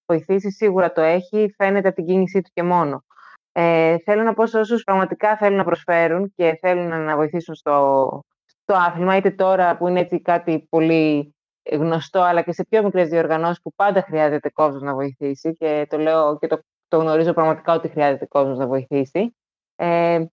[0.07, 3.05] βοηθήσει, σίγουρα το έχει, φαίνεται από την κίνησή του και μόνο.
[3.53, 8.09] Ε, θέλω να πω σε όσους πραγματικά θέλουν να προσφέρουν και θέλουν να βοηθήσουν στο,
[8.47, 11.35] στο άθλημα, είτε τώρα που είναι έτσι κάτι πολύ
[11.73, 15.99] γνωστό, αλλά και σε πιο μικρές διοργανώσεις που πάντα χρειάζεται κόσμος να βοηθήσει και το
[15.99, 19.37] λέω και το, το γνωρίζω πραγματικά ότι χρειάζεται κόσμος να βοηθήσει.
[19.77, 20.25] Ε,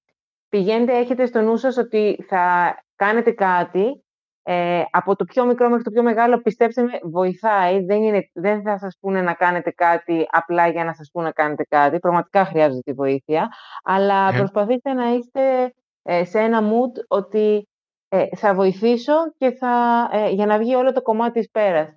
[0.50, 4.04] πηγαίνετε, έχετε στο νου σας ότι θα κάνετε κάτι
[4.44, 7.86] ε, από το πιο μικρό μέχρι το πιο μεγάλο, πιστέψτε με, βοηθάει.
[7.86, 11.32] Δεν, είναι, δεν θα σας πούνε να κάνετε κάτι απλά για να σας πούνε να
[11.32, 12.00] κάνετε κάτι.
[12.00, 13.50] Πραγματικά χρειάζεται τη βοήθεια.
[13.84, 17.68] Αλλά προσπαθείτε να είστε ε, σε ένα mood ότι
[18.10, 21.96] ε, θα βοηθήσω και θα, ε, για να βγει όλο το κομμάτι της πέρας.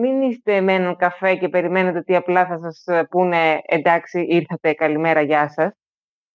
[0.00, 5.20] Μην είστε με έναν καφέ και περιμένετε ότι απλά θα σας πούνε εντάξει ήρθατε, καλημέρα,
[5.20, 5.72] γεια σας.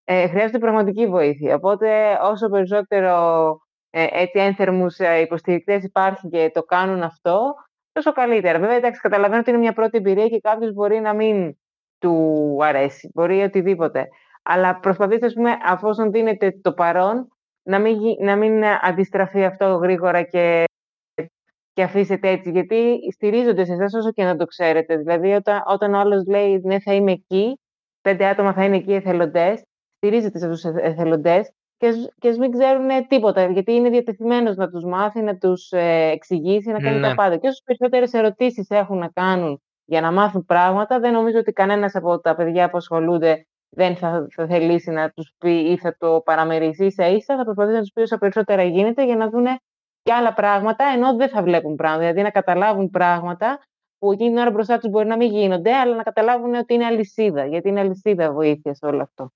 [0.03, 1.55] Ε, χρειάζεται πραγματική βοήθεια.
[1.55, 3.57] Οπότε όσο περισσότερο
[3.89, 7.53] ε, έτσι ένθερμους ε, υποστηρικτές υπάρχει και το κάνουν αυτό,
[7.91, 8.59] τόσο καλύτερα.
[8.59, 11.57] Βέβαια, εντάξει, καταλαβαίνω ότι είναι μια πρώτη εμπειρία και κάποιος μπορεί να μην
[11.97, 14.07] του αρέσει, μπορεί οτιδήποτε.
[14.43, 17.27] Αλλά προσπαθήστε, ας πούμε, αφόσον δίνετε το παρόν,
[17.63, 20.63] να μην, να μην αντιστραφεί αυτό γρήγορα και,
[21.73, 22.51] και αφήσετε έτσι.
[22.51, 24.97] Γιατί στηρίζονται σε εσάς όσο και να το ξέρετε.
[24.97, 27.59] Δηλαδή, όταν, όταν ο άλλος λέει ναι, θα είμαι εκεί,
[28.01, 29.63] πέντε άτομα θα είναι εκεί εθελοντές,
[29.97, 31.51] στηρίζεται σε αυτούς του εθελοντές
[32.19, 36.71] και α μην ξέρουν τίποτα, γιατί είναι διατεθειμένος να τους μάθει, να τους ε, εξηγήσει,
[36.71, 37.07] να κάνει ναι.
[37.07, 37.37] τα πάντα.
[37.37, 41.95] Και όσες περισσότερες ερωτήσεις έχουν να κάνουν για να μάθουν πράγματα, δεν νομίζω ότι κανένας
[41.95, 46.21] από τα παιδιά που ασχολούνται δεν θα, θα θελήσει να τους πει ή θα το
[46.25, 49.45] παραμερίσει ίσα ίσα, θα προσπαθήσει να τους πει όσα περισσότερα γίνεται για να δουν
[50.03, 52.01] και άλλα πράγματα, ενώ δεν θα βλέπουν πράγματα.
[52.01, 53.59] Δηλαδή να καταλάβουν πράγματα
[53.97, 56.85] που εκείνη την ώρα μπροστά τους μπορεί να μην γίνονται, αλλά να καταλάβουν ότι είναι
[56.85, 59.31] αλυσίδα, γιατί είναι αλυσίδα βοήθειας σε όλο αυτό.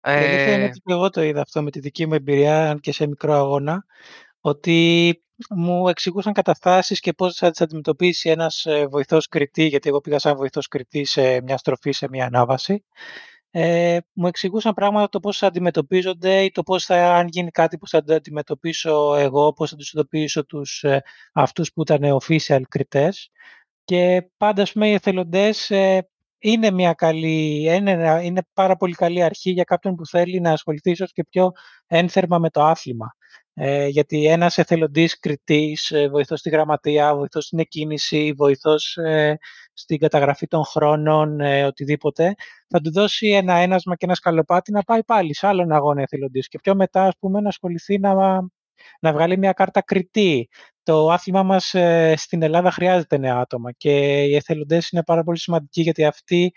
[0.00, 0.54] Ε...
[0.54, 3.06] είναι ότι και εγώ το είδα αυτό με τη δική μου εμπειρία, αν και σε
[3.06, 3.84] μικρό αγώνα,
[4.40, 10.00] ότι μου εξηγούσαν καταστάσεις και πώς θα τις αντιμετωπίσει ένας ε, βοηθός κριτή, γιατί εγώ
[10.00, 12.84] πήγα σαν βοηθός κριτή σε μια στροφή, σε μια ανάβαση.
[13.52, 17.78] Ε, μου εξηγούσαν πράγματα το πώς θα αντιμετωπίζονται ή το πώς θα, αν γίνει κάτι
[17.78, 22.60] που θα το αντιμετωπίσω εγώ, πώς θα τους αντιμετωπίσω τους, ε, αυτούς που ήταν official
[22.68, 23.30] κριτές.
[23.84, 26.08] Και πάντα, πούμε, οι εθελοντές ε,
[26.38, 30.90] είναι μια καλή, είναι, είναι πάρα πολύ καλή αρχή για κάποιον που θέλει να ασχοληθεί
[30.90, 31.50] ίσως και πιο
[31.86, 33.14] ένθερμα με το άθλημα.
[33.54, 39.38] Ε, γιατί ένας εθελοντής κριτής, ε, βοηθός στη γραμματεία, βοηθός στην εκκίνηση, βοηθός ε,
[39.72, 42.34] στην καταγραφή των χρόνων, ε, οτιδήποτε,
[42.68, 46.48] θα του δώσει ένα ένασμα και ένα σκαλοπάτι να πάει πάλι σε άλλον αγώνα εθελοντής
[46.48, 48.14] και πιο μετά ας πούμε, να ασχοληθεί να,
[49.00, 50.48] να βγάλει μια κάρτα κριτή,
[50.82, 55.38] το άθλημα μας ε, στην Ελλάδα χρειάζεται νέα άτομα και οι εθελοντές είναι πάρα πολύ
[55.38, 56.52] σημαντικοί γιατί αυτοί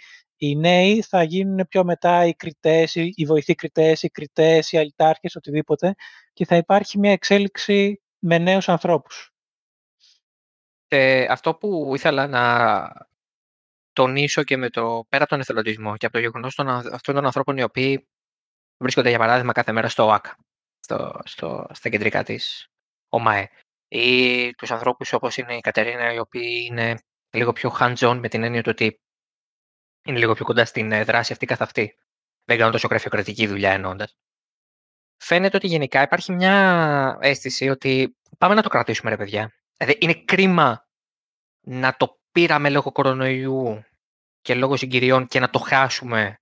[0.45, 5.35] οι νέοι θα γίνουν πιο μετά οι κριτές, οι βοηθοί κριτές, οι κριτές, οι αλυτάρχες,
[5.35, 5.95] οτιδήποτε
[6.33, 9.31] και θα υπάρχει μια εξέλιξη με νέους ανθρώπους.
[10.87, 12.43] Ε, αυτό που ήθελα να
[13.93, 17.25] τονίσω και με το πέρα από τον εθελοντισμό και από το γεγονός των, αυτών των
[17.25, 18.07] ανθρώπων οι οποίοι
[18.77, 20.37] βρίσκονται για παράδειγμα κάθε μέρα στο ΟΑΚΑ,
[20.79, 22.67] στο, στο, στα κεντρικά της
[23.09, 23.49] ΟΜΑΕ
[23.87, 26.97] ή τους ανθρώπους όπως είναι η Κατερίνα, οι οποίοι είναι
[27.33, 29.02] λίγο πιο hands-on με την έννοια του ότι
[30.05, 31.95] είναι λίγο πιο κοντά στην ε, δράση αυτή καθ' αυτή.
[32.45, 34.17] Δεν κάνουν τόσο γραφειοκρατική δουλειά εννοώντας.
[35.17, 39.53] Φαίνεται ότι γενικά υπάρχει μια αίσθηση ότι πάμε να το κρατήσουμε ρε παιδιά.
[39.77, 40.87] Δηλαδή είναι κρίμα
[41.61, 43.83] να το πήραμε λόγω κορονοϊού
[44.41, 46.39] και λόγω συγκυριών και να το χάσουμε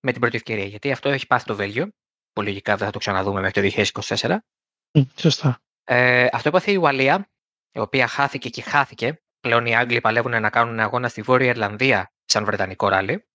[0.00, 0.64] με την πρώτη ευκαιρία.
[0.64, 1.88] Γιατί αυτό έχει πάθει το Βέλγιο.
[2.32, 4.36] Που λογικά δεν θα το ξαναδούμε μέχρι το 2024.
[5.16, 5.60] Σωστά.
[5.84, 7.30] Ε, αυτό έπαθε η Ουαλία,
[7.72, 12.11] η οποία χάθηκε και χάθηκε πλέον οι Άγγλοι παλεύουν να κάνουν αγώνα στη Βόρεια Ιρλανδία
[12.24, 13.26] σαν Βρετανικό ράλι.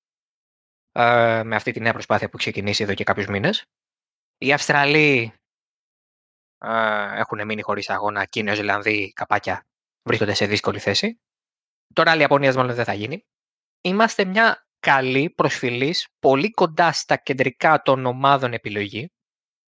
[0.92, 3.66] Ε, με αυτή τη νέα προσπάθεια που ξεκινήσει εδώ και κάποιους μήνες.
[4.38, 5.34] Οι Αυστραλοί
[6.58, 9.66] ε, έχουν μείνει χωρίς αγώνα και οι Νεοζηλανδοί καπάκια
[10.04, 11.20] βρίσκονται σε δύσκολη θέση.
[11.94, 13.26] Το ράλι Ιαπωνίας μάλλον δεν θα γίνει.
[13.82, 19.12] Είμαστε μια καλή, προσφυλής, πολύ κοντά στα κεντρικά των ομάδων επιλογή,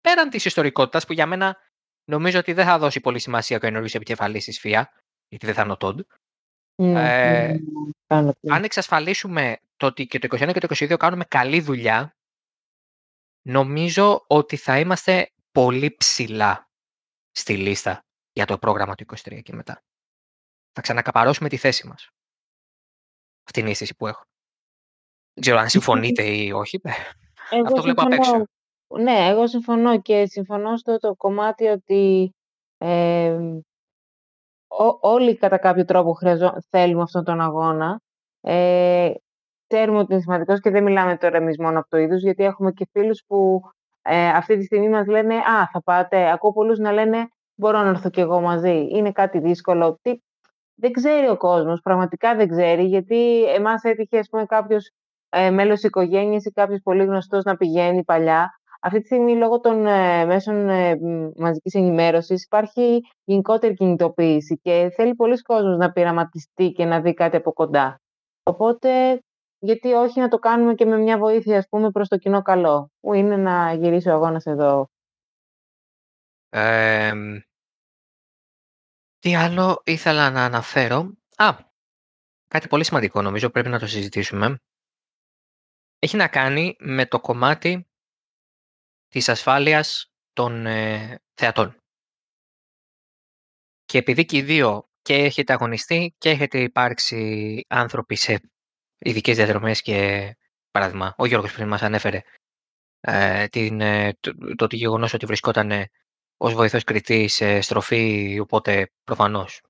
[0.00, 1.56] πέραν της ιστορικότητας που για μένα
[2.04, 4.92] νομίζω ότι δεν θα δώσει πολύ σημασία ο καινούριο επικεφαλής της ΦΙΑ,
[5.28, 6.00] γιατί δεν θα είναι ο Τόντ.
[6.82, 7.58] Ναι, Ε, ναι,
[8.06, 12.16] κάνω το- αν εξασφαλίσουμε το ότι και το 21 και το 22 κάνουμε καλή δουλειά,
[13.42, 16.68] νομίζω ότι θα είμαστε πολύ ψηλά
[17.30, 19.82] στη λίστα για το πρόγραμμα του 23 και μετά.
[20.72, 22.08] Θα ξανακαπαρώσουμε τη θέση μας.
[23.46, 24.22] Αυτή είναι η αίσθηση που έχω.
[25.32, 26.80] Δεν ξέρω αν συμφωνείτε ή όχι.
[27.50, 28.36] Εγώ Αυτό βλέπω απ' συμφωνώ.
[28.36, 29.02] έξω.
[29.02, 32.30] Ναι, εγώ συμφωνώ και συμφωνώ στο το κομμάτι ότι
[32.78, 33.38] ε,
[34.68, 38.00] ό- όλοι κατά κάποιο τρόπο χρειαζό, θέλουμε αυτόν τον αγώνα.
[38.40, 39.10] Ε,
[39.66, 42.72] ξέρουμε ότι είναι σημαντικός και δεν μιλάμε τώρα εμείς μόνο από το είδους, γιατί έχουμε
[42.72, 43.60] και φίλους που
[44.02, 46.30] ε, αυτή τη στιγμή μας λένε «Α, θα πάτε».
[46.30, 48.86] Ακούω πολλούς να λένε «Μπορώ να έρθω κι εγώ μαζί».
[48.90, 49.98] Είναι κάτι δύσκολο.
[50.02, 50.12] Τι...
[50.74, 54.90] Δεν ξέρει ο κόσμος, πραγματικά δεν ξέρει, γιατί εμάς έτυχε ας πούμε, κάποιος
[55.28, 58.50] ε, μέλος οικογένειας ή κάποιος πολύ γνωστός να πηγαίνει παλιά.
[58.86, 64.92] Αυτή τη στιγμή, λόγω των ε, μέσων ε, μ, μαζικής ενημέρωσης, υπάρχει γενικότερη κινητοποίηση και
[64.94, 68.00] θέλει πολλοί κόσμος να πειραματιστεί και να δει κάτι από κοντά.
[68.42, 69.20] Οπότε,
[69.58, 72.90] γιατί όχι να το κάνουμε και με μια βοήθεια, ας πούμε, προς το κοινό καλό,
[73.00, 74.88] που είναι να γυρίσει ο αγώνας εδώ.
[76.48, 77.12] Ε,
[79.18, 81.56] τι άλλο ήθελα να αναφέρω; Α,
[82.48, 84.58] κάτι πολύ σημαντικό νομίζω πρέπει να το συζητήσουμε.
[85.98, 87.86] Έχει να κάνει με το κομμάτι
[89.08, 91.76] της ασφάλειας των ε, θεατών.
[93.84, 98.40] Και επειδή και οι δύο και έχετε αγωνιστεί και έχετε υπάρξει άνθρωποι σε
[98.98, 100.36] ειδικές διαδρομές και
[100.70, 102.20] παράδειγμα, ο Γιώργος πριν μας ανέφερε
[103.00, 105.90] ε, την, ε, το, το ότι γεγονός ότι βρισκόταν ε,
[106.36, 109.60] ως βοηθός κριτής σε στροφή, οπότε προφανώς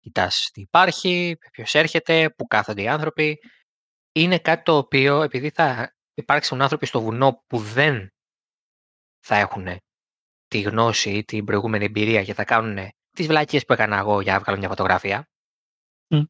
[0.00, 3.38] κοιτάς τι υπάρχει, ποιος έρχεται, που κάθονται οι άνθρωποι.
[4.12, 8.12] Είναι κάτι το οποίο επειδή θα υπάρξουν άνθρωποι στο βουνό που δεν
[9.20, 9.66] θα έχουν
[10.46, 14.32] τη γνώση ή την προηγούμενη εμπειρία και θα κάνουν τις βλακίες που έκανα εγώ για
[14.32, 15.28] να βγάλω μια φωτογραφία.
[16.08, 16.22] Μμ.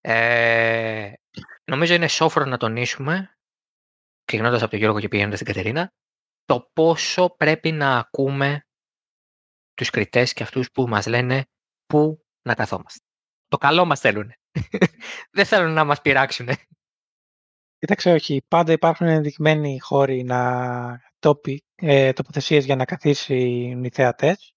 [0.00, 1.12] Ε,
[1.64, 3.36] νομίζω είναι σόφρο να τονίσουμε,
[4.24, 5.92] ξεκινώντας από τον Γιώργο και πηγαίνοντας στην Κατερίνα,
[6.44, 8.66] το πόσο πρέπει να ακούμε
[9.74, 11.46] τους κριτές και αυτούς που μας λένε
[11.86, 13.04] πού να καθόμαστε.
[13.48, 14.32] Το καλό μας θέλουν.
[15.36, 16.48] Δεν θέλουν να μας πειράξουν.
[17.78, 18.42] Κοίταξε, όχι.
[18.48, 24.52] Πάντα υπάρχουν ενδεικμένοι χώροι να τόποι, ε, τοποθεσίες για να καθίσουν οι θεατές.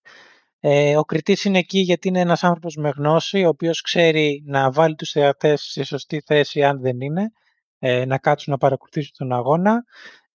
[0.59, 4.71] Ε, ο κριτής είναι εκεί γιατί είναι ένας άνθρωπος με γνώση, ο οποίος ξέρει να
[4.71, 7.31] βάλει τους θεατές στη σωστή θέση αν δεν είναι,
[7.79, 9.83] ε, να κάτσουν να παρακολουθήσουν τον αγώνα.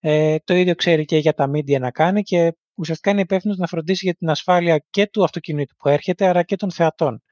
[0.00, 3.66] Ε, το ίδιο ξέρει και για τα media να κάνει και ουσιαστικά είναι υπεύθυνος να
[3.66, 7.22] φροντίσει για την ασφάλεια και του αυτοκινήτου που έρχεται, αλλά και των θεατών.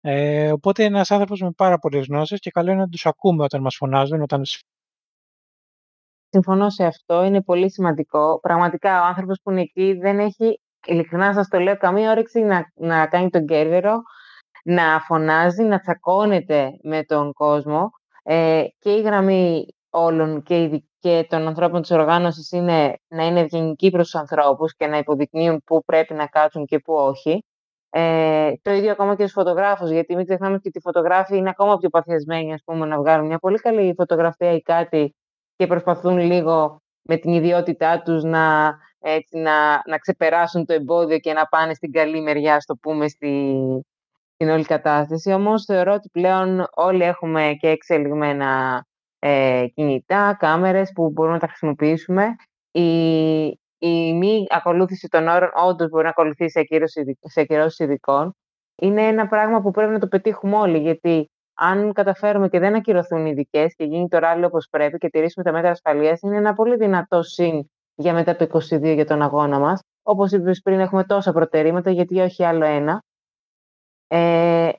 [0.00, 3.44] Ε, οπότε είναι ένας άνθρωπος με πάρα πολλές γνώσεις και καλό είναι να τους ακούμε
[3.44, 4.42] όταν μας φωνάζουν, όταν
[6.32, 8.38] Συμφωνώ σε αυτό, είναι πολύ σημαντικό.
[8.40, 12.64] Πραγματικά ο άνθρωπος που είναι εκεί δεν έχει, ειλικρινά σας το λέω, καμία όρεξη να,
[12.74, 14.02] να κάνει τον κέρβερο,
[14.64, 17.90] να φωνάζει, να τσακώνεται με τον κόσμο.
[18.22, 23.24] Ε, και η γραμμή όλων και, η, δι- και των ανθρώπων της οργάνωσης είναι να
[23.26, 27.44] είναι ευγενικοί προς τους ανθρώπους και να υποδεικνύουν πού πρέπει να κάτσουν και πού όχι.
[27.90, 31.76] Ε, το ίδιο ακόμα και στους φωτογράφους, γιατί μην ξεχνάμε ότι οι φωτογράφοι είναι ακόμα
[31.76, 35.14] πιο παθιασμένοι ας πούμε, να βγάλουν μια πολύ καλή φωτογραφία ή κάτι
[35.60, 41.32] και προσπαθούν λίγο με την ιδιότητά τους να, έτσι, να, να ξεπεράσουν το εμπόδιο και
[41.32, 43.54] να πάνε στην καλή μεριά, στο πούμε, στη,
[44.34, 45.32] στην όλη κατάσταση.
[45.32, 48.84] Όμως θεωρώ ότι πλέον όλοι έχουμε και εξελιγμένα
[49.18, 52.34] ε, κινητά, κάμερες που μπορούμε να τα χρησιμοποιήσουμε.
[52.70, 53.42] Η,
[53.78, 58.34] η μη ακολούθηση των όρων όντως μπορεί να ακολουθήσει σε ακυρώσεις ειδ- σε ακυρώσεις ειδικών.
[58.82, 61.30] Είναι ένα πράγμα που πρέπει να το πετύχουμε όλοι, γιατί
[61.62, 65.44] αν καταφέρουμε και δεν ακυρωθούν οι ειδικέ και γίνει το ράλι όπως πρέπει και τηρήσουμε
[65.44, 69.58] τα μέτρα ασφαλείας, είναι ένα πολύ δυνατό συν για μετά το 22 για τον αγώνα
[69.58, 69.80] μας.
[70.02, 73.02] Όπως είπες πριν, έχουμε τόσα προτερήματα, γιατί όχι άλλο ένα.
[74.06, 74.70] Ε,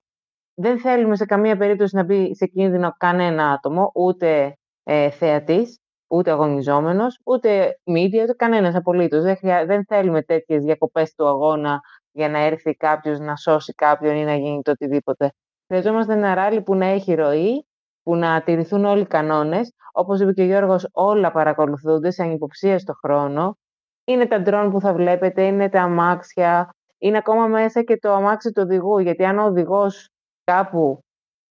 [0.54, 6.32] δεν θέλουμε σε καμία περίπτωση να μπει σε κίνδυνο κανένα άτομο, ούτε ε, θεατής, ούτε
[6.32, 9.24] αγωνιζόμενος, ούτε media, ούτε κανένας απολύτως.
[9.24, 11.80] Δεν, χρειά- δεν θέλουμε τέτοιες διακοπές του αγώνα
[12.12, 15.32] για να έρθει κάποιος να σώσει κάποιον ή να γίνει το οτιδήποτε.
[15.72, 17.66] Χρειαζόμαστε ένα ράλι που να έχει ροή,
[18.04, 19.74] που να τηρηθούν όλοι οι κανόνες.
[19.92, 23.58] Όπως είπε και ο Γιώργος, όλα παρακολουθούνται σε ανυποψία στο χρόνο.
[24.04, 28.52] Είναι τα ντρόν που θα βλέπετε, είναι τα αμάξια, είναι ακόμα μέσα και το αμάξι
[28.52, 30.10] του οδηγού, γιατί αν ο οδηγός
[30.44, 31.00] κάπου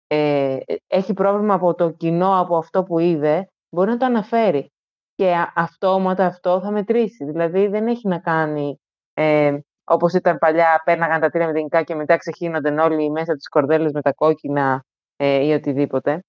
[0.07, 4.73] ε, έχει πρόβλημα από το κοινό, από αυτό που είδε, μπορεί να το αναφέρει.
[5.15, 7.25] Και αυτόματα αυτό θα μετρήσει.
[7.25, 8.77] Δηλαδή δεν έχει να κάνει
[9.15, 9.59] ε,
[9.89, 13.93] όπως ήταν παλιά, πέρναγαν τα τρία μηδενικά και μετά ξεχύνονταν όλοι μέσα από τις κορδέλες
[13.93, 14.85] με τα κόκκινα
[15.17, 16.25] ε, ή οτιδήποτε.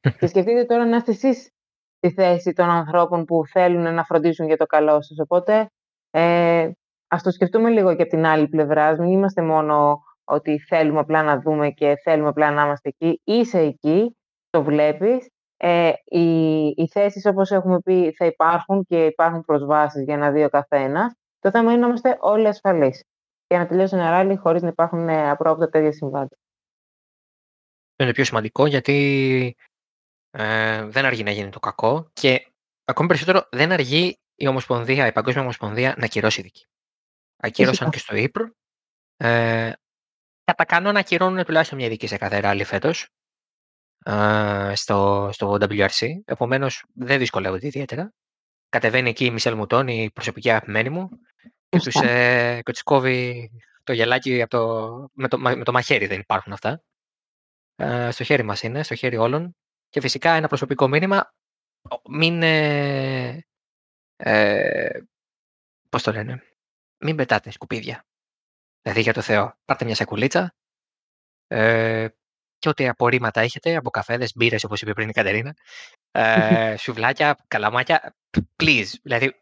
[0.18, 1.50] και σκεφτείτε τώρα να είστε εσείς
[1.96, 5.18] στη θέση των ανθρώπων που θέλουν να φροντίσουν για το καλό σας.
[5.18, 5.70] Οπότε
[6.10, 6.70] ε,
[7.08, 9.00] ας το σκεφτούμε λίγο και από την άλλη πλευρά.
[9.00, 13.20] Μην είμαστε μόνο ότι θέλουμε απλά να δούμε και θέλουμε απλά να είμαστε εκεί.
[13.24, 14.16] Είσαι εκεί,
[14.50, 15.26] το βλέπεις.
[15.56, 20.44] Ε, οι, οι θέσεις, όπως έχουμε πει, θα υπάρχουν και υπάρχουν προσβάσεις για να δει
[20.44, 21.14] ο καθένας.
[21.42, 23.04] Το θέμα είναι να είμαστε όλοι ασφαλείς
[23.46, 26.36] για να τελειώσει ένα ράλι χωρίς να υπάρχουν ε, απρόοπτα τέτοια συμβάντα.
[27.90, 29.56] Αυτό είναι πιο σημαντικό γιατί
[30.30, 32.52] ε, δεν αργεί να γίνει το κακό και
[32.84, 36.66] ακόμη περισσότερο δεν αργεί η Ομοσπονδία, η Παγκόσμια Ομοσπονδία να κυρώσει δική.
[37.36, 38.50] Ακύρωσαν και στο Ήπρο.
[39.16, 39.72] Ε,
[40.44, 43.08] κατά κανόνα ακυρώνουν τουλάχιστον μια ειδική σε κάθε ράλι φέτος
[44.04, 46.08] ε, στο, στο WRC.
[46.24, 48.12] Επομένως δεν δυσκολεύονται ιδιαίτερα.
[48.72, 51.08] Κατεβαίνει εκεί η Μισελ Μουτών, η προσωπική αγαπημένη μου,
[51.68, 53.50] και τους, ε, κόβει
[53.84, 56.06] το γελάκι από το, με, το, με το μαχαίρι.
[56.06, 56.82] Δεν υπάρχουν αυτά.
[57.76, 59.56] Ε, στο χέρι μας είναι, στο χέρι όλων.
[59.88, 61.34] Και φυσικά ένα προσωπικό μήνυμα,
[62.08, 62.42] μην...
[62.42, 63.46] Ε,
[64.16, 65.00] ε,
[65.88, 66.42] πώς το λένε,
[66.98, 68.06] μην πετάτε σκουπίδια.
[68.82, 70.54] Δηλαδή για το Θεό, πάρτε μια σακουλίτσα
[71.46, 72.08] ε,
[72.62, 75.54] και ό,τι απορρίμματα έχετε από καφέδες, μπύρες όπως είπε πριν η Κατερίνα,
[76.10, 78.14] ε, σουβλάκια, καλαμάκια,
[78.62, 78.92] please.
[79.02, 79.34] Δηλαδή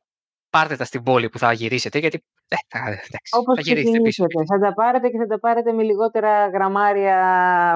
[0.51, 4.25] πάρτε τα στην πόλη που θα γυρίσετε γιατί ε, θα, εντάξει, Όπως θα γυρίσετε πίσω.
[4.47, 7.19] Θα τα πάρετε και θα τα πάρετε με λιγότερα γραμμάρια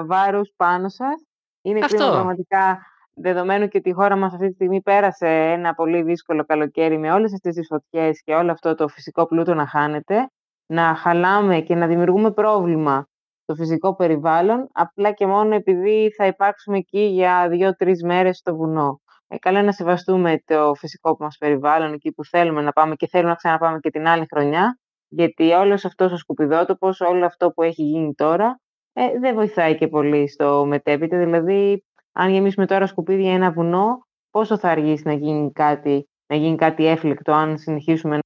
[0.07, 1.24] βάρους πάνω σας.
[1.62, 1.97] Είναι Αυτό.
[1.97, 2.78] κρίμα πραγματικά
[3.14, 7.12] δεδομένου και ότι η χώρα μας αυτή τη στιγμή πέρασε ένα πολύ δύσκολο καλοκαίρι με
[7.12, 10.28] όλες αυτές τις φωτιές και όλο αυτό το φυσικό πλούτο να χάνεται,
[10.66, 13.09] να χαλάμε και να δημιουργούμε πρόβλημα
[13.45, 19.01] στο φυσικό περιβάλλον, απλά και μόνο επειδή θα υπάρξουμε εκεί για δύο-τρεις μέρες στο βουνό.
[19.28, 23.07] Ε, καλό είναι να σεβαστούμε το φυσικό μας περιβάλλον, εκεί που θέλουμε να πάμε και
[23.09, 24.78] θέλουμε να ξαναπάμε και την άλλη χρονιά,
[25.09, 28.61] γιατί όλος αυτός ο σκουπιδότοπος, όλο αυτό που έχει γίνει τώρα,
[28.92, 31.18] ε, δεν βοηθάει και πολύ στο μετέπειτα.
[31.18, 36.57] Δηλαδή, αν γεμίσουμε τώρα σκουπίδια ένα βουνό, πόσο θα αργήσει να γίνει κάτι, να γίνει
[36.57, 38.18] κάτι έφλεκτο, αν συνεχίσουμε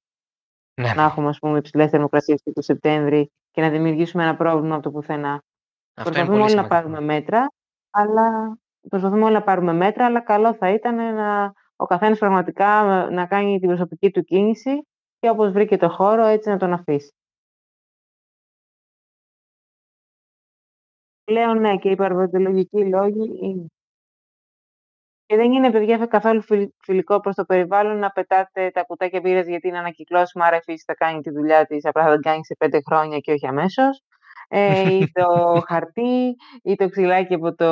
[0.81, 0.93] Ναι.
[0.93, 4.83] να έχουμε ας πούμε, υψηλές θερμοκρασίες και το Σεπτέμβρη και να δημιουργήσουμε ένα πρόβλημα από
[4.83, 5.43] το πουθενά.
[5.93, 6.75] Αυτό είναι Προσπαθούμε πολύ όλοι να σημαντικό.
[6.75, 7.47] πάρουμε μέτρα,
[7.89, 8.57] αλλά
[8.89, 13.59] προσπαθούμε όλοι να πάρουμε μέτρα, αλλά καλό θα ήταν να, ο καθένας πραγματικά να κάνει
[13.59, 14.87] την προσωπική του κίνηση
[15.19, 17.13] και όπως βρήκε το χώρο έτσι να τον αφήσει.
[21.23, 23.65] Πλέον ναι, και οι παραβατολογικοί λόγοι είναι.
[25.29, 29.47] Και δεν είναι, παιδιά, καθόλου φιλ- φιλικό προς το περιβάλλον να πετάτε τα κουτάκια μπύρας
[29.47, 32.45] γιατί είναι ανακυκλώσιμα, άρα η φύση θα κάνει τη δουλειά της, απλά θα την κάνει
[32.45, 34.01] σε πέντε χρόνια και όχι αμέσως.
[34.47, 35.25] Ε, ή το
[35.67, 37.69] χαρτί, ή το ξυλάκι από το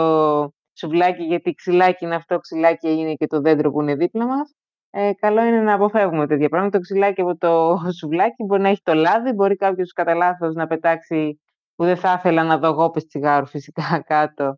[0.74, 4.56] σουβλάκι, γιατί ξυλάκι είναι αυτό, ξυλάκι είναι και το δέντρο που είναι δίπλα μας.
[4.90, 6.78] Ε, καλό είναι να αποφεύγουμε τέτοια πράγματα.
[6.78, 10.68] Το ξυλάκι από το σουβλάκι μπορεί να έχει το λάδι, μπορεί κάποιος κατά λάθος να
[10.68, 11.40] πετάξει
[11.76, 14.58] που δεν θα ήθελα να δω γόπες τσιγάρου φυσικά κάτω.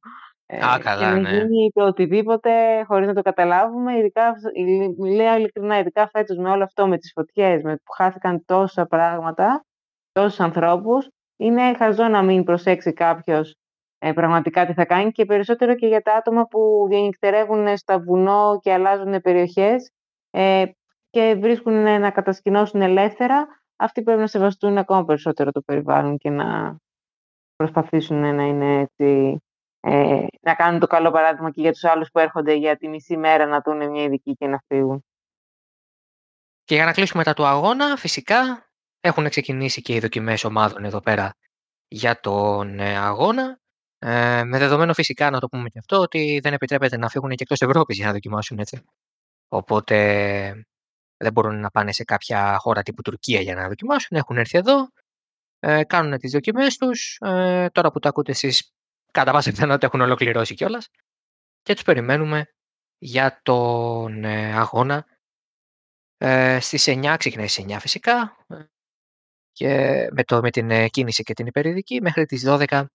[0.52, 1.30] Ε, Α, και καλά, να ναι.
[1.38, 6.64] γίνει το οτιδήποτε χωρίς να το καταλάβουμε, ειδικά, ειλ- λέω ειλικρινά, ειδικά φέτος με όλο
[6.64, 9.66] αυτό, με τις φωτιές, με που χάθηκαν τόσα πράγματα,
[10.12, 13.56] τόσους ανθρώπους, είναι χαζό να μην προσέξει κάποιος
[13.98, 18.60] ε, πραγματικά τι θα κάνει και περισσότερο και για τα άτομα που διανυκτερεύουν στα βουνό
[18.62, 19.92] και αλλάζουν περιοχές
[20.30, 20.66] ε,
[21.10, 26.78] και βρίσκουν να κατασκηνώσουν ελεύθερα, αυτοί πρέπει να σεβαστούν ακόμα περισσότερο το περιβάλλον και να
[27.56, 29.38] προσπαθήσουν να είναι έτσι,
[29.80, 33.18] ε, να κάνουν το καλό παράδειγμα και για τους άλλους που έρχονται για τη μισή
[33.18, 35.06] μέρα να δουν μια ειδική και να φύγουν.
[36.64, 38.70] Και για να κλείσουμε μετά του αγώνα, φυσικά
[39.00, 41.34] έχουν ξεκινήσει και οι δοκιμές ομάδων εδώ πέρα
[41.88, 43.60] για τον ε, αγώνα.
[44.02, 47.44] Ε, με δεδομένο φυσικά να το πούμε και αυτό ότι δεν επιτρέπεται να φύγουν και
[47.44, 48.84] εκτός Ευρώπης για να δοκιμάσουν έτσι.
[49.48, 49.96] Οπότε
[51.18, 54.18] δεν μπορούν να πάνε σε κάποια χώρα τύπου Τουρκία για να δοκιμάσουν.
[54.18, 54.90] Έχουν έρθει εδώ,
[55.60, 57.18] ε, κάνουν τις δοκιμές τους.
[57.22, 58.74] Ε, τώρα που το ακούτε εσείς
[59.12, 60.90] κατά πάσα πιθανότητα έχουν ολοκληρώσει κιόλας
[61.62, 62.46] και τους περιμένουμε
[62.98, 65.06] για τον ε, αγώνα
[66.18, 68.56] ε, στις 9, ξεκινάει στις 9 φυσικά ε,
[69.52, 69.68] και
[70.12, 72.86] με, το, με την ε, κίνηση και την υπερηδική μέχρι τις 12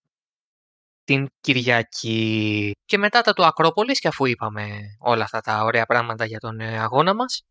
[1.04, 2.72] την Κυριακή.
[2.84, 6.60] Και μετά τα του Ακρόπολης και αφού είπαμε όλα αυτά τα ωραία πράγματα για τον
[6.60, 7.42] ε, αγώνα μας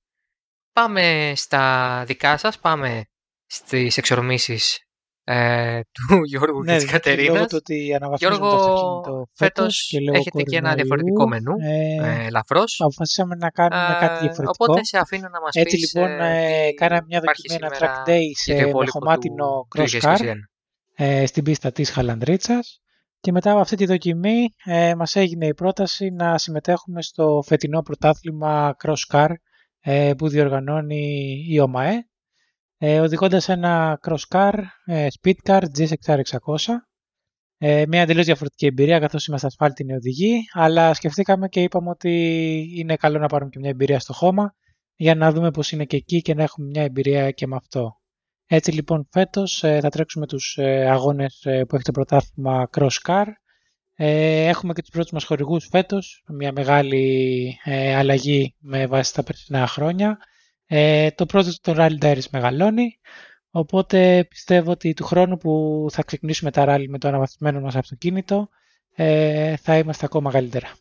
[0.72, 3.06] πάμε στα δικά σας, πάμε
[3.46, 4.84] στις εξορμήσεις
[5.24, 7.36] ε, του Γιώργου και της γιατί Κατερίνας.
[7.36, 10.76] Λόγω του ότι αναβαθμίζουμε το Γιώργο, αυτοκίνητο φέτος φέτος και λόγω έχετε και ένα κορονοϊού,
[10.76, 12.80] διαφορετικό μενού, ε, ε, ελαφρώς.
[12.80, 14.66] αποφασίσαμε να κάνουμε Ε, κάτι διαφορετικό.
[14.66, 17.66] Οπότε σε αφήνω να μας Έτσι πεις λοιπόν ε, ε, τι κάναμε μια υπάρχει δοκιμή,
[17.66, 20.34] ένα σήμερα track day για το σε υπόλοιπο μοχομάτινο του cross car 2021.
[20.96, 22.78] ε, στην πίστα της Χαλανδρίτσας.
[23.20, 27.82] Και μετά από αυτή τη δοκιμή ε, μας έγινε η πρόταση να συμμετέχουμε στο φετινό
[27.82, 29.30] πρωτάθλημα Cross Car
[29.80, 32.08] ε, που διοργανώνει η ΟΜΑΕ
[32.78, 34.54] ε, οδηγώντας ένα Cross Car,
[34.86, 36.38] ε, Speed Car GSXR 600
[37.58, 42.12] ε, μια εντελώς διαφορετική εμπειρία καθώς είμαστε ασφάλτινοι οδηγοί, αλλά σκεφτήκαμε και είπαμε ότι
[42.76, 44.56] είναι καλό να πάρουμε και μια εμπειρία στο χώμα
[44.96, 47.98] για να δούμε πώς είναι και εκεί και να έχουμε μια εμπειρία και με αυτό.
[48.46, 52.98] Έτσι λοιπόν φέτος ε, θα τρέξουμε τους ε, αγώνες ε, που έχει το πρωτάθλημα Cross
[53.08, 53.26] Car.
[53.96, 57.58] Έχουμε και τους πρώτους μας χορηγούς φέτος, μια μεγάλη
[57.96, 60.18] αλλαγή με βάση τα περσινά χρόνια.
[61.16, 63.00] Το πρώτο το Rally Diaries μεγαλώνει,
[63.52, 68.50] οπότε πιστεύω ότι του χρόνου που θα ξεκινήσουμε τα rally με το αναβαθμισμένο μας αυτοκίνητο
[69.58, 70.72] θα είμαστε ακόμα καλύτερα.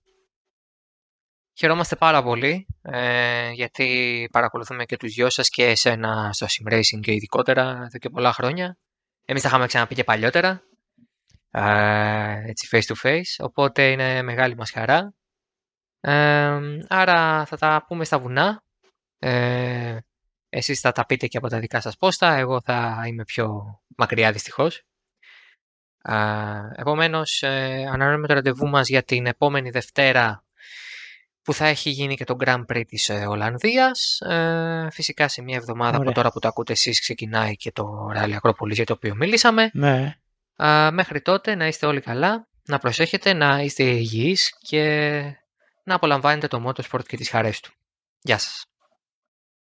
[1.55, 7.01] Χαιρόμαστε πάρα πολύ ε, γιατί παρακολουθούμε και τους δυο σας και εσένα στο Sim Racing
[7.01, 8.77] και ειδικότερα εδώ και πολλά χρόνια.
[9.25, 10.63] Εμείς τα είχαμε ξαναπεί και παλιότερα,
[11.51, 15.15] ε, έτσι face to face, οπότε είναι μεγάλη μας χαρά.
[16.01, 18.62] Ε, άρα θα τα πούμε στα βουνά.
[19.25, 19.99] Ε,
[20.49, 24.33] εσείς θα τα πείτε και από τα δικά σας πόστα, εγώ θα είμαι πιο μακριά
[24.33, 24.83] δυστυχώς.
[26.03, 26.15] Ε,
[26.75, 30.45] επομένως, ε, ανανεώνουμε το ραντεβού μας για την επόμενη Δευτέρα
[31.43, 34.21] που θα έχει γίνει και το Grand Prix της ε, Ολλανδίας.
[34.21, 38.33] Ε, φυσικά σε μια εβδομάδα από τώρα που το ακούτε εσείς ξεκινάει και το Rally
[38.33, 39.71] Ακρόπολης για το οποίο μιλήσαμε.
[39.73, 40.15] Ναι.
[40.91, 45.21] μέχρι τότε να είστε όλοι καλά, να προσέχετε, να είστε υγιείς και
[45.85, 47.73] να απολαμβάνετε το motorsport και τις χαρές του.
[48.21, 48.67] Γεια σας.